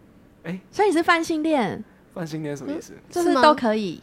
[0.73, 2.95] 所以你是泛性恋，泛性恋什么意思？
[3.09, 4.03] 就是是吗都可以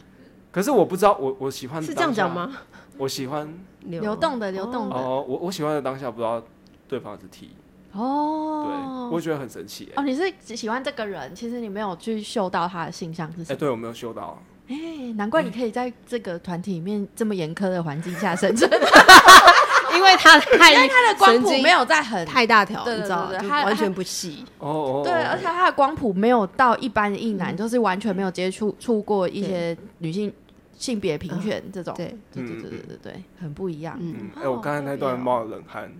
[0.50, 2.34] 可是我不知道，我我喜欢是这样当下讲？
[2.34, 2.50] 吗？
[2.96, 6.42] 我喜欢流动的流动的哦，我我喜欢的当下不知道
[6.88, 7.50] 对方是 T，
[7.92, 9.10] 对，哦。
[9.12, 13.58] 我觉得很神奇哎、哦，你是只喜欢这个人，其实你没有去嗅到他的性向是哎、什么？
[13.58, 14.40] 对我没有嗅到，
[14.72, 18.70] 哎、难怪你可以在这个团体里面这么严苛的环境下生存，
[19.94, 24.44] 因为他 太因为他的光谱没有在很太大条，你知道，对对他完全不细。
[24.58, 30.32] 哦哦，对，哦而且他的光谱没有到一般的异男，就是完全没有接触触过一些女性
[30.78, 31.92] 性别平权这种。
[31.96, 33.98] 对，对对对对对对，很不一样。
[34.40, 35.92] 哎、我刚才那段冒了冷汗，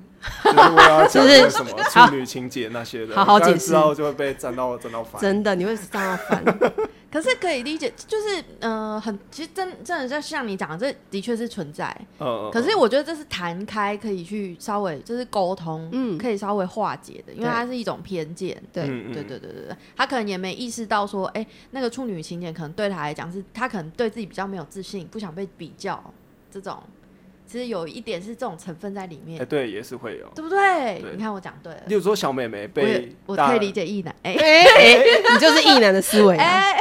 [0.43, 5.21] 就是我要讲什么处女情节那些的，好好解释之后就会被站到站到烦。
[5.21, 6.43] 真的，你会上到翻。
[7.12, 11.94] 可是可以理解，就是呃，很其实真真的就像你讲的，这的确是存在。
[12.18, 18.61] 嗯，可是我觉得这是谈开可以去稍微就是沟通，嗯可以稍微化解的，因为它是一种偏见。
[18.72, 26.03] 对，嗯嗯对对对对对，他可能也没意识到说，哎、那个处女情节可能对他来讲是，他可能对自己比较没有自信，不想被比较，
[26.51, 26.83] 这种
[27.53, 30.27] 其实有一点是这种成分在里面，哎，对，也是会有。
[30.35, 31.03] 对不对？
[31.03, 36.81] 对你看我讲对了，例如说小妹妹被大我可以理解异男，哎、哎哎，你就是异男的思维啊，哎、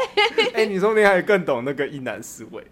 [0.53, 2.65] 哎， 你说你还更懂那个一男思维，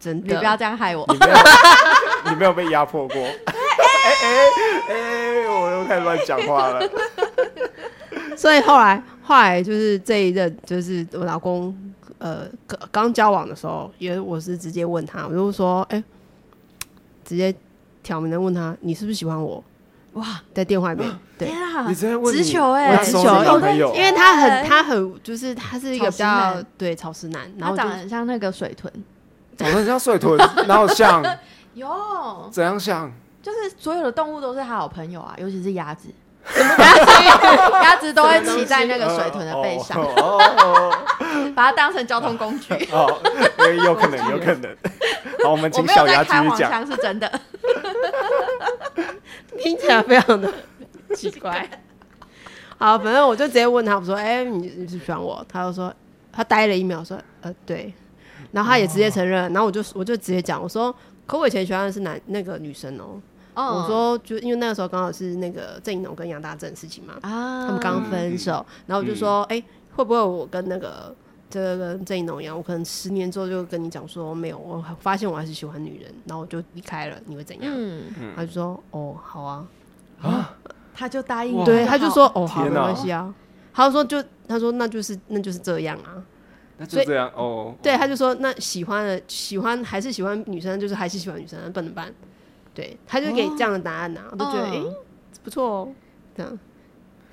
[0.00, 0.32] 真的。
[0.32, 1.36] 你不要这样害我，你没有
[2.32, 3.16] 你没有被压迫过。
[3.22, 4.38] 哎哎
[4.88, 6.88] 哎，我又开始乱讲话了。
[8.38, 11.76] 所以后来后来就是这一任，就是我老公，
[12.16, 16.02] 呃，刚刚交往的时候，因为我是直接问他，我就说，哎、
[17.24, 17.54] 直接
[18.02, 19.62] 挑明的问他，你是不是喜欢我？
[20.12, 23.92] 哇，在电话里面， 对，啊你，直接问直球哎直球的男朋友。
[23.94, 28.88] 因为他很他很就是他是一个比较对潮湿男，然他长得很像那个水豚，
[29.56, 31.20] 长得很像水豚， 然后像？
[31.74, 31.88] 有，
[32.52, 33.10] 怎样像？
[33.42, 36.08] 就是所有的动物都是他好朋友啊，尤其是鸭子，
[37.82, 40.04] 鸭子都会骑在那个水豚的背上，
[41.54, 42.72] 把它当成交通工具。
[42.92, 43.20] 哦，
[43.84, 44.76] 有可能，有可能。
[45.42, 46.86] 好，我们我请小鸭继续讲。
[46.86, 47.40] 是真的。
[49.58, 50.52] 听起来非常的
[51.14, 51.68] 奇怪。
[52.76, 55.94] 好，反正我就直接问他，我说：“哎、你你是喜欢我？”他就说，
[56.32, 57.92] 他呆了一秒，说：“呃，对。”
[58.52, 60.94] 然后他也直接承认，然后我就我就直接讲，我说
[61.26, 63.20] ：“可我以前喜欢的是男那个女生哦、
[63.54, 69.62] 嗯我说：“就因为那个时候刚好是那个郑怡农跟杨大正的事情嘛，啊，他们刚分手，然后我就说：哎、
[69.94, 71.14] 会不会我跟那个
[71.48, 79.66] 这个跟郑怡农一样，我可能十年之后就跟你讲说没有，我发现我还是喜欢女人，然后我就离开了，你会怎样？”嗯，他就说：“哦，好啊。”
[80.22, 80.56] 啊
[80.96, 83.34] 他就答应对，他就说哦好，没关系啊。
[83.72, 86.22] 他就说就他说那就是那就是这样啊。
[86.78, 87.74] 那就这样哦。
[87.82, 92.14] 对，他就说那喜欢的喜欢还是喜欢女生，就是还是喜欢女生，那不能办。
[92.74, 94.96] 对，他就给这样的答案呐、我都觉得嗯诶
[95.44, 95.88] 不错哦，
[96.36, 96.58] 这样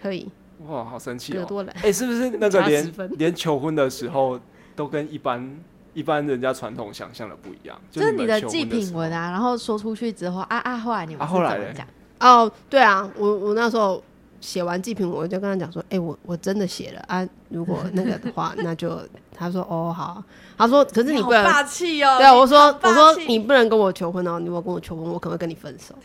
[0.01, 0.29] 可以，
[0.67, 1.37] 哇，好神奇哦。
[1.37, 1.73] 惹多来。
[1.81, 4.39] 哎，是不是那个 连连求婚的时候
[4.75, 5.59] 都跟一般
[5.93, 7.79] 一般人家传统想象的不一样？
[7.89, 11.87] 就是你的祭品文啊，然后说出去之后啊啊，后来你们后来嘞怎么讲？
[12.19, 14.01] 哦，对啊，我我那时候
[14.41, 18.99] 写完祭品，我就跟他讲说，哎、我我真的写了啊， 如果那个的话，那就
[19.33, 20.21] 他说哦好，
[20.57, 22.17] 他说可是你不能好霸气哦！
[22.17, 25.95] 对啊，我说我说你不能跟我求婚哦，你如果跟我求婚，我可能会跟你分手。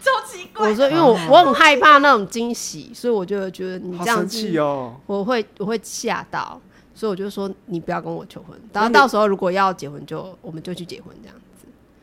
[0.00, 4.94] 超奇怪我，说因为我我很害怕那种惊喜，所以我就觉得你生这样子气哦。
[5.06, 6.60] 我会我会吓到，
[6.94, 11.36] 所以我就说你不要跟我求婚，然后到时候如果要结婚就我们就去结婚这样。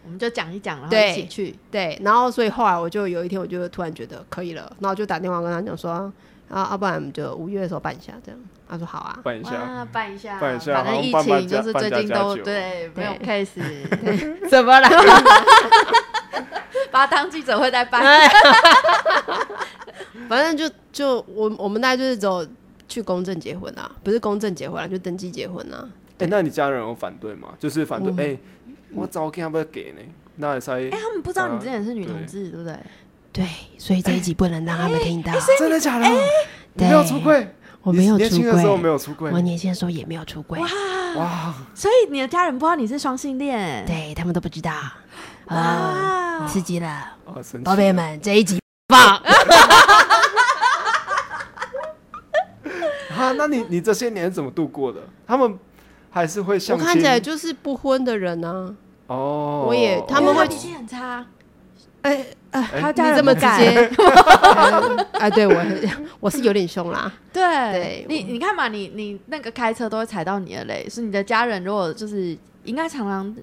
[0.06, 1.56] 我们就讲一讲，然后一起去。
[1.72, 6.12] 对，然后所以后来我就有一天我就突然觉得可以了，然后我就打电话跟他讲说，
[6.50, 8.40] 啊，要不然我们就五月的时候办一下这样。
[8.68, 13.50] 他说好啊，办一下，哇，办一下，办一下反正疫情就是最近都对没有 case，
[14.50, 14.90] 怎么了？
[16.90, 18.02] 把他当记者会在办。
[20.28, 22.46] 反正就就我我们大概就是走
[22.88, 25.88] 去公证结婚啊，不是公证结婚啊，就登记结婚啊。
[26.20, 27.50] 哎，那你家人有反对吗？
[27.60, 28.38] 就是反对，嗯哎，
[28.94, 30.02] 我早给他们给呢，
[30.36, 32.78] 那也才哎，他们不知道你之前是女同志，对不对？
[33.32, 35.34] 对，所以这一集不能让他们听到。
[35.58, 36.06] 真的假的？
[36.74, 37.56] 没有出柜？
[37.82, 39.42] 我没有你年出轻的时候没，有出柜我。
[39.42, 40.60] 年轻的时候也没有出柜，
[41.16, 43.86] 哇，所以你的家人不知道你是双性恋。
[43.86, 44.72] 对他们都不知道。
[45.48, 47.18] 啊，哇，刺激了，
[47.64, 49.18] 宝贝们，这一集放。
[53.16, 53.32] 啊！
[53.38, 55.00] 那你你这些年怎么度过的？
[55.26, 55.58] 他们
[56.14, 56.86] 还是会我相亲？
[56.86, 58.74] 看起来就是不婚的人呢、
[59.08, 61.26] 哦，我也他们会脾气很差，
[62.04, 63.90] 哎、哎他家人这么接，哎
[65.26, 65.56] 哎，对我
[66.20, 67.12] 我是有点凶啦。
[67.34, 68.06] 对对。
[68.08, 73.36] 你，你看嘛，你你那个开车都会踩到你的雷，是你的家人如果就是应该常常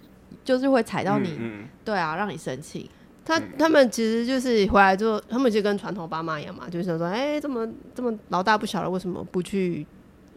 [0.44, 2.88] 就是会踩到你，嗯，对啊，让你生气。
[3.24, 9.86] 他他们其实就是回来之后，他们就跟传统爸妈一样嘛，就是说，哎、这么这么老大不小了，为什么不去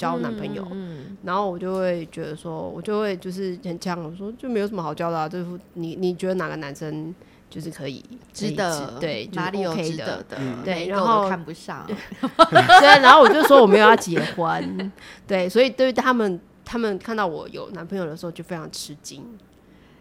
[0.03, 0.67] 交男朋友？
[0.71, 7.15] 嗯，然后我就会觉得说，我就会就是很呛，我说就没有什么好交的啊，就是你你觉得哪个男生
[7.49, 10.23] 就是可以值得对，就是哪里有值得的？
[10.29, 10.37] 的？
[10.39, 11.87] 嗯对每一个我然后都看不上。
[11.87, 14.91] 对，然后我就说我没有要结婚，
[15.25, 19.23] 对，所以对于他们，他们看到我有男朋友的时候就非常吃惊，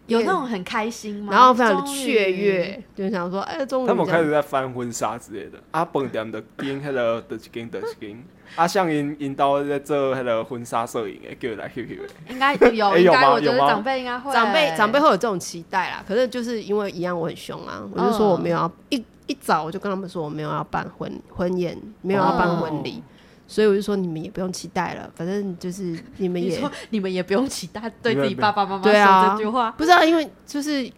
[0.07, 1.31] 有那种很开心吗？
[1.31, 2.31] 然后非常的雀。
[2.31, 8.23] 跃，就想说，哎，终于他们开始在翻婚纱之类的，啊，饭店的订迄个的一间的一间，
[8.55, 23.01] 啊，像因因兜在做迄个婚纱摄影的，叫来 QQ 的，应该 有，应该我觉得长辈应该会，长辈长辈会有这种期待啦，可是就是因为一样我很凶啊，我就说我没有要、一一早我就跟他们说我没有要办婚婚宴，没有要办婚礼，
[23.47, 29.29] 所以我就说你们也不用期待了，反正就是你们也你们也不用期待对自己爸爸妈妈对啊。
[29.29, 30.89] 说这句话，不是啊、因为就是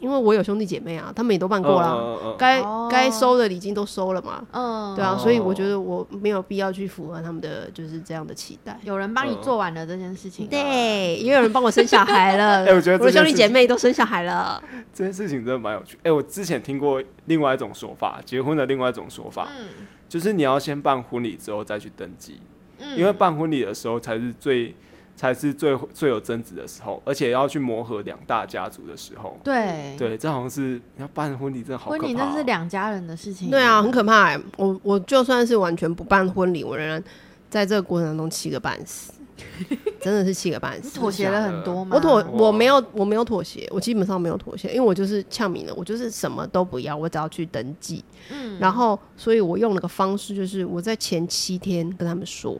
[0.00, 2.88] 因为我有兄弟姐妹啊，他们也都办过啦，嗯嗯嗯该哦。
[2.90, 5.18] 该收的礼金都收了嘛，嗯，对啊，哦。
[5.18, 8.78] 所以我觉得我没有必要去符合他们的就是这样的期待。
[8.82, 12.64] 有人帮你嗯做完了这件事情，，对，也有人帮我生小孩了。
[12.68, 14.62] 哎我觉得我的兄弟姐妹都生小孩了。
[14.94, 15.98] 这件事情真的蛮有趣。
[16.02, 19.66] 哎、我之前听过另外一种说法，结婚的另外一种说法，嗯。
[20.08, 22.40] 就是你要先办婚礼之后再去登记，
[22.78, 22.96] 嗯。
[22.96, 24.74] 因为办婚礼的时候才是最
[25.16, 29.36] 才是最最有争执的时候，而且要去磨合两大家族的时候。
[29.42, 32.00] 对对，这好像是你要办婚礼，真的好可怕、哦。
[32.02, 34.40] 婚礼那是两家人的事情，对啊，很可怕、欸。
[34.58, 37.02] 我我就算是完全不办婚礼，我仍然
[37.48, 39.14] 在这个过程当中气个半死，
[40.00, 40.98] 真的是气个半死。
[40.98, 41.96] 妥协了很多吗？
[41.96, 48.04] 我妥我没有我没有妥协，我基本上没有妥协，因为我就是呛明了，我就是什么都不要，我只要去登记。
[48.30, 52.58] 嗯然后，所以我用了个方式，就是我在前七天跟他们说，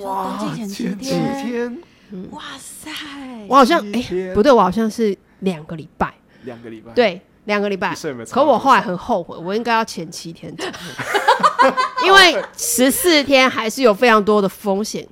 [0.00, 1.46] 哇，登记前七天？
[2.10, 2.90] 天，哇塞，
[3.48, 4.02] 我好像哎、
[4.34, 6.12] 不对，我好像是两个礼拜，
[6.44, 7.94] 两个礼拜，，对，两个礼拜。
[8.30, 10.64] 可我后来很后悔，我应该要前七天走，
[12.04, 15.08] 因为十四天还是有非常多的风险，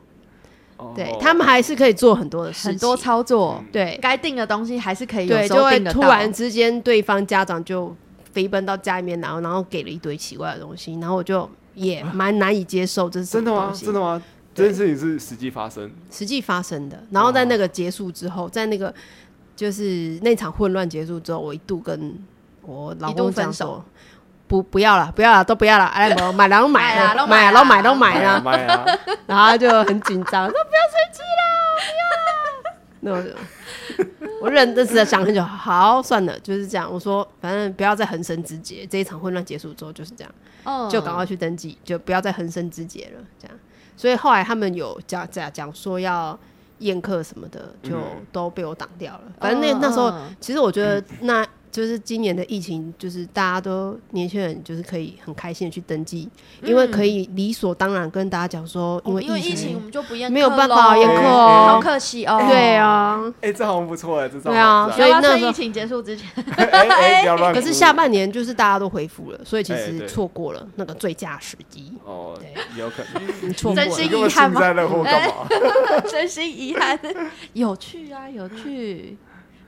[0.77, 0.93] 哦。
[0.95, 3.99] 对他们还是可以做很多的事情，很多操作，对。
[4.03, 7.97] 该定的东西还是可以有对，时就会突然之间对方家长就
[8.33, 13.73] 飞奔到家里面，然后然后给了一堆奇怪的东西，然后我就也蛮难以接受，这是什真的吗？
[13.75, 14.23] 真的吗？
[14.55, 17.03] 这件事情是实际发生，实际发生的。
[17.11, 18.93] 然后在那个结束之后，在那个
[19.55, 22.19] 就是那场混乱结束之后，我一度跟
[22.63, 23.83] 我老公分手。
[24.47, 25.85] 不，不要了，不要了，都不要了。
[25.85, 28.41] 哎， 我买了，买了，买买了，买啦都买，都买了。
[28.43, 28.85] 买啊！
[29.29, 31.45] 然后就很紧张，说不要生气啦，
[33.01, 33.13] 不要。
[33.13, 36.93] 那我就 我认真的想很久，好，算了，就是这样。
[36.93, 38.85] 我说，反正不要再横生枝节。
[38.91, 40.35] 这一场混乱结束之后就是这样，
[40.65, 43.23] 嗯就赶快去登记，就不要再横生枝节了。
[43.39, 43.57] 这样，
[43.97, 46.39] 所以后来他们有讲讲讲说要
[46.79, 49.23] 宴客什么的，就嗯都被我挡掉了。
[49.39, 51.47] 反正那那时候，嗯其实我觉得那。
[51.71, 56.29] 就是今年的疫情，就是大家都年轻人就是可以很开心的去登记，
[56.63, 61.81] 因为可以理所当然跟大家讲说，因为嗯因为疫疫情我们就不验没有办法宴咯客好哦。
[61.81, 62.39] 可惜哦。
[62.49, 67.55] 对，啊，哎，这好像不错哎，这招对啊所以那疫情结束之前，哎 哎，不要乱。
[67.55, 73.23] 可是下半年就是大家都恢复了，所以其实错过了那个最佳时机，哦对，有可能。
[73.49, 74.29] 你错过真心你给我了。
[74.29, 75.35] 幸灾乐祸干嘛？
[76.11, 76.99] 真心遗憾。
[77.53, 79.17] 有趣啊，有趣。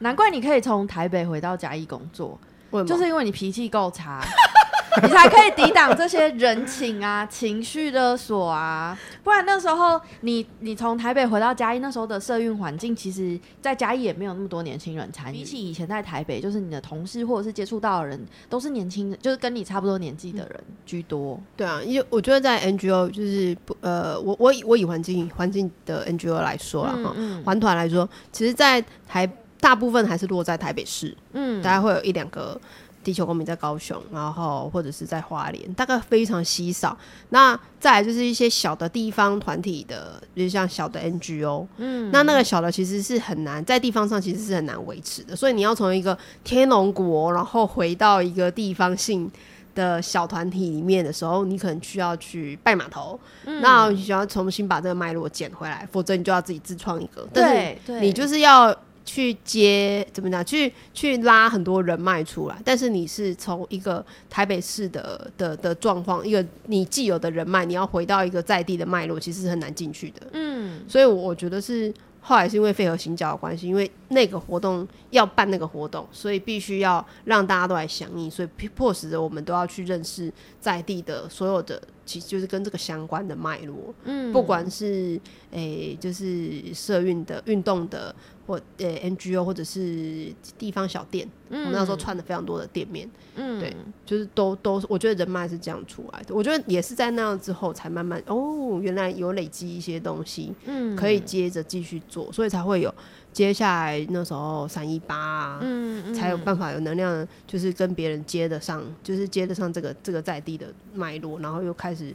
[0.02, 2.38] 难怪你可以从台北回到嘉义工作，
[2.86, 4.20] 就是因为你脾气够差，
[5.02, 8.98] 你才可以抵挡这些人情啊、情绪勒索啊。
[9.22, 15.36] 不然那时候你你从台北回到嘉义，那时候的社运环境，其实在嘉义也没有那么多年轻人参与。
[15.38, 21.40] 比起以前在台北，就是你的同事或者是接触到的人，都是年轻人，就是跟你差不多年纪的人居多。
[21.56, 29.26] 对啊，因为我觉得在 NGO 就是不呃，我我以我以环境环境的 NGO 来说啦哈，嗯环团来说，其实，在台
[29.62, 31.62] 大部分还是落在台北市，嗯。
[31.62, 32.60] 大概会有一两个
[33.04, 36.98] 地球公民在高雄，然后或者是在花莲，大概非常稀少。
[37.28, 42.10] 那再来就是一些小的地方团体的，就是像小的 NGO，嗯。
[42.10, 49.30] 那那个小的其实是很难在地方上其实是很难维持的，所以你要从一个天龙国，然后回到一个地方性。
[49.74, 53.58] 的小团体里面的时候，你可能需要去拜码头，嗯。
[53.62, 57.26] 那你需要重新把这个脉络捡回来，否则你就要自己自创一个。
[57.32, 70.20] 但是对对，你就是要去接怎么讲，去去拉很多人脉出来，但是你是从一个台北市的的的状况，一个你既有的人脉，你要回到一个在地的脉络，其实是很难进去的。
[70.32, 83.92] 嗯所以我觉得是后来是因为肺和行脚的关系，因为那个活动要办那个活动，所以必须要让大家都来响应，所以迫使着我们都要去认识在地的所有的，其实就是跟这个相关的脉络。
[84.04, 88.14] 嗯不管是诶、就是社运的运动的，
[88.46, 93.74] 或呃 NGO 或者是地方小店，我们那时候串了非常多的店面，嗯对
[94.04, 96.34] 就是都都是，我觉得人脉是这样出来的。
[96.34, 102.92] 我觉得也是在那样之后，才慢慢哦，原来有累积一些东西，嗯可以接着继续做，所以才会有
[103.32, 105.58] 接下来那时候三一八啊。
[105.62, 112.14] 嗯嗯才有办法有能量，就是跟别人接得上，就是接得上这个这个在地的脉络，然后又开始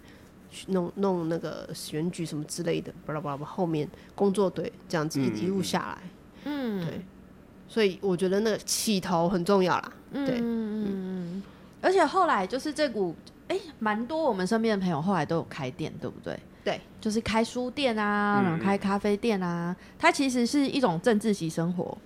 [0.52, 6.10] 去弄弄那个选举什么之类的，巴拉巴拉，后面工作队这样子一、路下来，嗯
[6.86, 7.02] 对，
[7.68, 9.92] 所以我觉得那个起头很重要啦。
[10.14, 11.44] 对嗯嗯嗯，
[11.82, 13.16] 而且后来就是这股，
[13.48, 16.40] 哎、蛮多我们身边的朋友后来都有开店，对不对？
[16.64, 21.98] 对，就是开书店啊，嗯然后开咖啡店啊，它其实是一种政治级生活。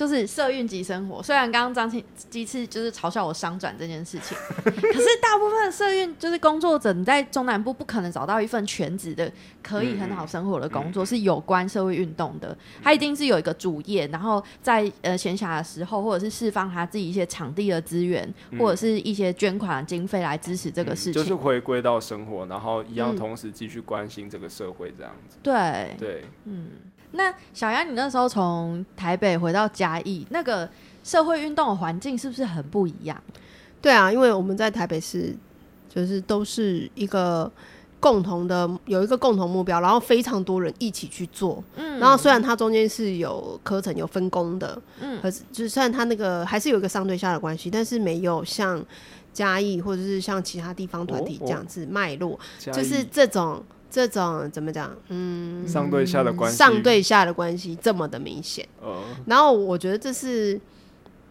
[0.00, 1.22] 就是社运及生活。
[1.22, 4.34] 虽然刚刚张青鸡翅就是嘲笑我商转这件事情，
[4.64, 9.30] 可是大部分的社运就是工作者，你在中南部不可能找到一份全职的
[9.62, 12.56] 可以很好生活的工作，是有关社会运动的。
[12.82, 18.26] 他一定是有一个主业，然后在呃闲暇的时候，或者是释放他自己一些场地的资源，
[18.58, 21.12] 或者是一些捐款经费来支持这个事情。
[21.12, 25.36] 就是回归到生活，然后一样嗯同时继续关心这个社会这样子。
[25.42, 26.24] 对，对，
[27.12, 30.68] 那小杨，你那时候从台北回到嘉义，那个
[31.02, 33.20] 社会运动的环境是不是很不一样？
[33.82, 35.34] 对啊，因为我们在台北市，
[35.88, 37.50] 就是都是一个
[37.98, 41.62] 共同的有一个共同目标，然后非常多人一起去做。
[41.76, 48.82] 嗯然后虽然它中间是有课程有分工的，嗯可是就是虽然它那个还是有一个上对下的关系，但是没有像
[49.32, 54.96] 嘉义或者是像其他地方团体哦这样子脉络，嘉就是这种这种怎么讲？
[55.08, 58.66] 嗯，上对下的关系，上对下的关系这么的明显。
[58.80, 60.58] 呃，然后我觉得这是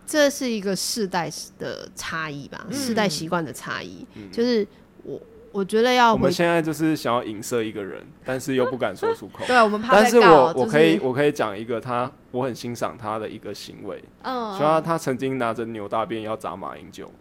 [0.06, 4.06] 这是一个世代的差异吧，嗯世代习惯的差异。
[4.16, 4.68] 嗯就是
[5.04, 5.20] 我
[5.52, 9.46] 我觉得要我们现在就是想要影射一个人，但是又不敢说出口。
[9.48, 17.12] 对，我们怕但是我我就是可以我可以讲一个他我很欣赏他的一个行为，嗯，就他他曾经拿着牛大便要砸马英九，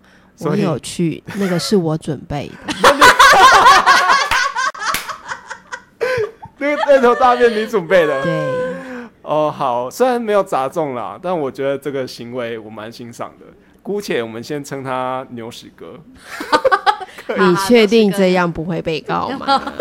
[0.40, 2.74] 我有去，那个是我准备的。
[6.88, 8.32] 那头大便你准备的对，
[9.22, 13.46] 哦，好，虽然没有砸中啦，但我觉得这个行为我蛮欣赏的。
[13.82, 15.98] 姑且我们先称他牛屎哥，
[17.36, 19.62] 你确定这样不会被告吗？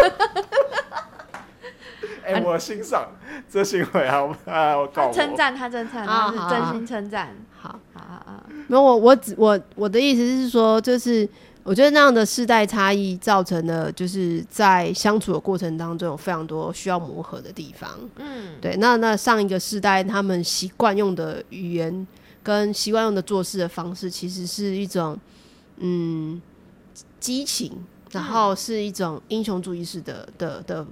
[2.25, 3.07] 哎、我欣赏
[3.49, 5.13] 这行为啊，我啊，我告我。
[5.13, 6.05] 他称赞他称赞，
[6.49, 7.35] 真心称赞。
[7.57, 11.27] 好，好好好，没有我我只我我的意思是说，就是
[11.67, 17.89] 我觉得那样的世代差异造成的，就是在相处的过程当中有非常多需要磨合的地方。
[18.15, 22.07] 嗯，对，那那上一个世代他们习惯用的语言
[22.41, 25.19] 跟习惯用的做事的方式，其实是一种
[25.79, 26.41] 嗯
[27.19, 27.73] 激情，
[28.13, 30.87] 然后是一种英雄主义式的的的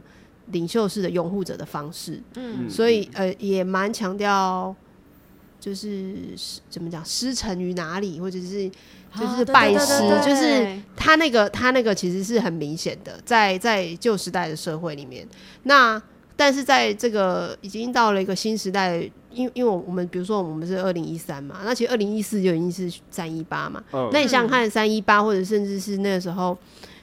[0.47, 4.75] 领袖式的拥护者的方式，嗯所以呃也蛮强调。
[5.65, 6.13] 就是
[6.69, 15.27] 怎么讲，师承于哪里，或者是就是啊对对对拜师对对就是他那个他那个其实是很明显的，在在旧时代的社会里面，
[15.63, 15.99] 那
[16.35, 18.97] 但是在这个已经到了一个新时代，
[19.31, 24.07] 因因为我们比如说我们是二零一三嘛，那其实二零一四就已经是三一八嘛，嗯。
[24.13, 26.55] 那你想想看，三一八或者甚至是那个时候，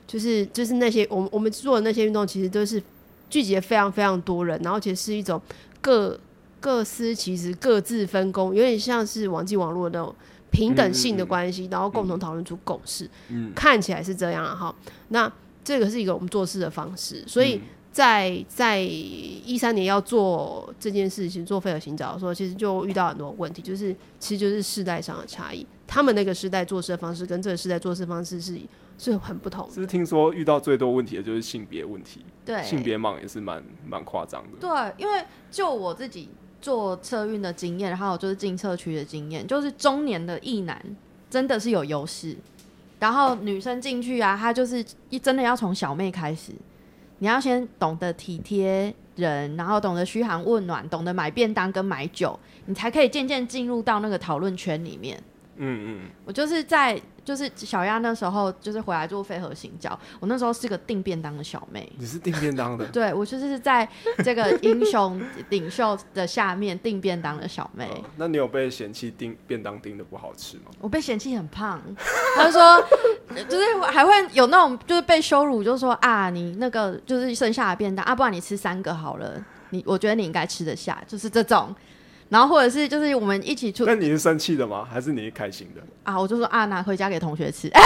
[0.06, 2.80] 就是就是那些我们我们做的那些运动，其实都是
[3.28, 5.40] 聚集了非常非常多人，然后且是一种
[5.80, 6.16] 各
[6.62, 10.14] 各司其职、各自分工，有点像是网际网络的那种
[10.50, 13.10] 平等性的关系，然后共同讨论出共识。
[13.28, 14.74] 嗯，看起来是这样啊哈。
[15.08, 15.30] 那
[15.64, 17.60] 这个是一个我们做事的方式，所以嗯
[17.90, 28.58] 在在一三年要做这件事情，做费尔寻找的时候，其实就遇到很多问题，就是其实就是世代上的差异，他们那个时代做事的方式跟这个时代做事方式是
[28.96, 29.74] 是很不同的。
[29.74, 34.58] 是不是听说遇到最多问题的就是性别问题，对，性别盲也是蛮蛮夸张的。
[34.58, 36.30] 对，因为就我自己
[36.62, 40.80] 做车运的经验，然后就是进社区的经验，就是中年的异男
[41.28, 42.34] 真的是有优势。
[42.98, 46.52] 然后女生进去啊，她就是一真的要从小妹开始，
[47.18, 55.20] 你要先懂得体贴人，然后懂得嘘寒问暖，懂得买便当跟买酒，你才可以渐渐进入到那个讨论圈里面。
[55.64, 61.90] 嗯嗯，我就是在就是小丫那时候就是回来做飞核行教，我那时候是个订便当的小妹。
[61.96, 63.88] 你是订便当的，对，我就是在
[64.24, 70.72] 这个英雄领袖的下面订便当的小妹，哦那你有被嫌弃订便当订的不好吃吗？
[70.80, 71.80] 我被嫌弃很胖，
[72.36, 72.84] 他说，
[73.48, 79.40] 就是还会有那种就是被羞辱，就是说啊，你那个就是剩下的便当啊，不然你吃三个好了，
[79.70, 81.72] 你我觉得你应该吃得下，就是这种。
[82.33, 84.89] 然后或者是就是我们一起出那你是生气的吗？
[84.91, 85.83] 还是你是开心的？
[86.03, 87.70] 啊，我就说啊，拿回家给同学吃。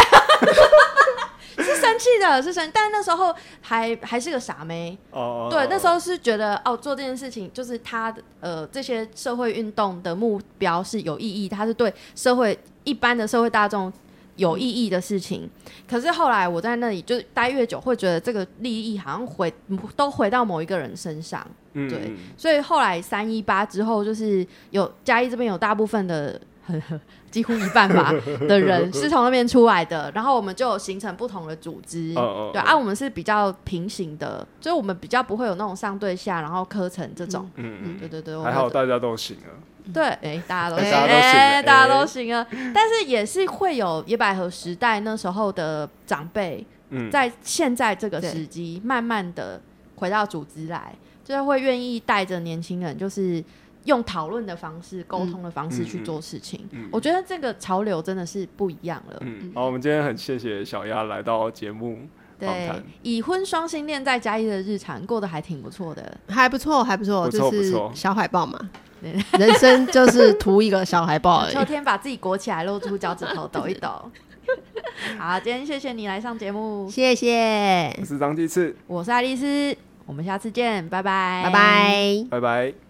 [1.59, 13.93] 是生气的，是生，但那时候还还是个傻妹，哦，对，那时候是觉得哦，做这件事情就是他的呃这些社会运动的目标是有意义，他是对社会一般的社会大众
[14.37, 15.51] 有意义的事情。
[15.89, 19.53] 可是后来我在那里就待越久，会觉得这个利益好像回
[19.97, 21.45] 都回到某一个人身上。
[21.77, 26.41] 嗯对嗯所以后来三一八之后，就是有嘉义这边有大部分的，
[27.31, 28.13] 几乎一半吧
[28.49, 32.15] 的人是从那边出来的，然后我们就有形成不同的组织。
[32.15, 37.49] 对啊，我们是比较平行的，所以我们比较不会有那种上对下，然后科层这种。
[37.57, 39.53] 嗯嗯对对对，我还好大家都行啊。
[39.95, 42.47] 对，哎、大家都哎行，大家都行哎哎大家都行啊。
[42.75, 49.61] 但是也是会有野百合时代那时候的长辈，嗯，在现在这个时机，慢慢的
[49.95, 50.93] 回到组织来，
[51.27, 53.43] 就是会愿意带着年轻人，就是
[53.85, 56.65] 用讨论的方式、沟通的方式去做事情。
[56.71, 59.17] 嗯我觉得这个潮流真的是不一样了。
[59.23, 61.97] 嗯，好，我们今天很谢谢小丫来到节目
[62.39, 66.17] 访对谈，，已婚双性恋在嘉义的日常过得还挺不错的。
[66.29, 68.71] 还不错，还不错，就是小海豹嘛，
[69.01, 71.65] 人生就是图一个小海豹而 秋。
[71.65, 74.11] 天把自己裹起来，露出脚趾头，抖一抖。
[75.19, 79.77] 好，今天谢谢你来上节目，谢谢我，是张继次，我是爱丽丝，
[80.07, 82.27] 我们下次见，拜拜，拜拜。
[82.31, 82.86] 拜拜。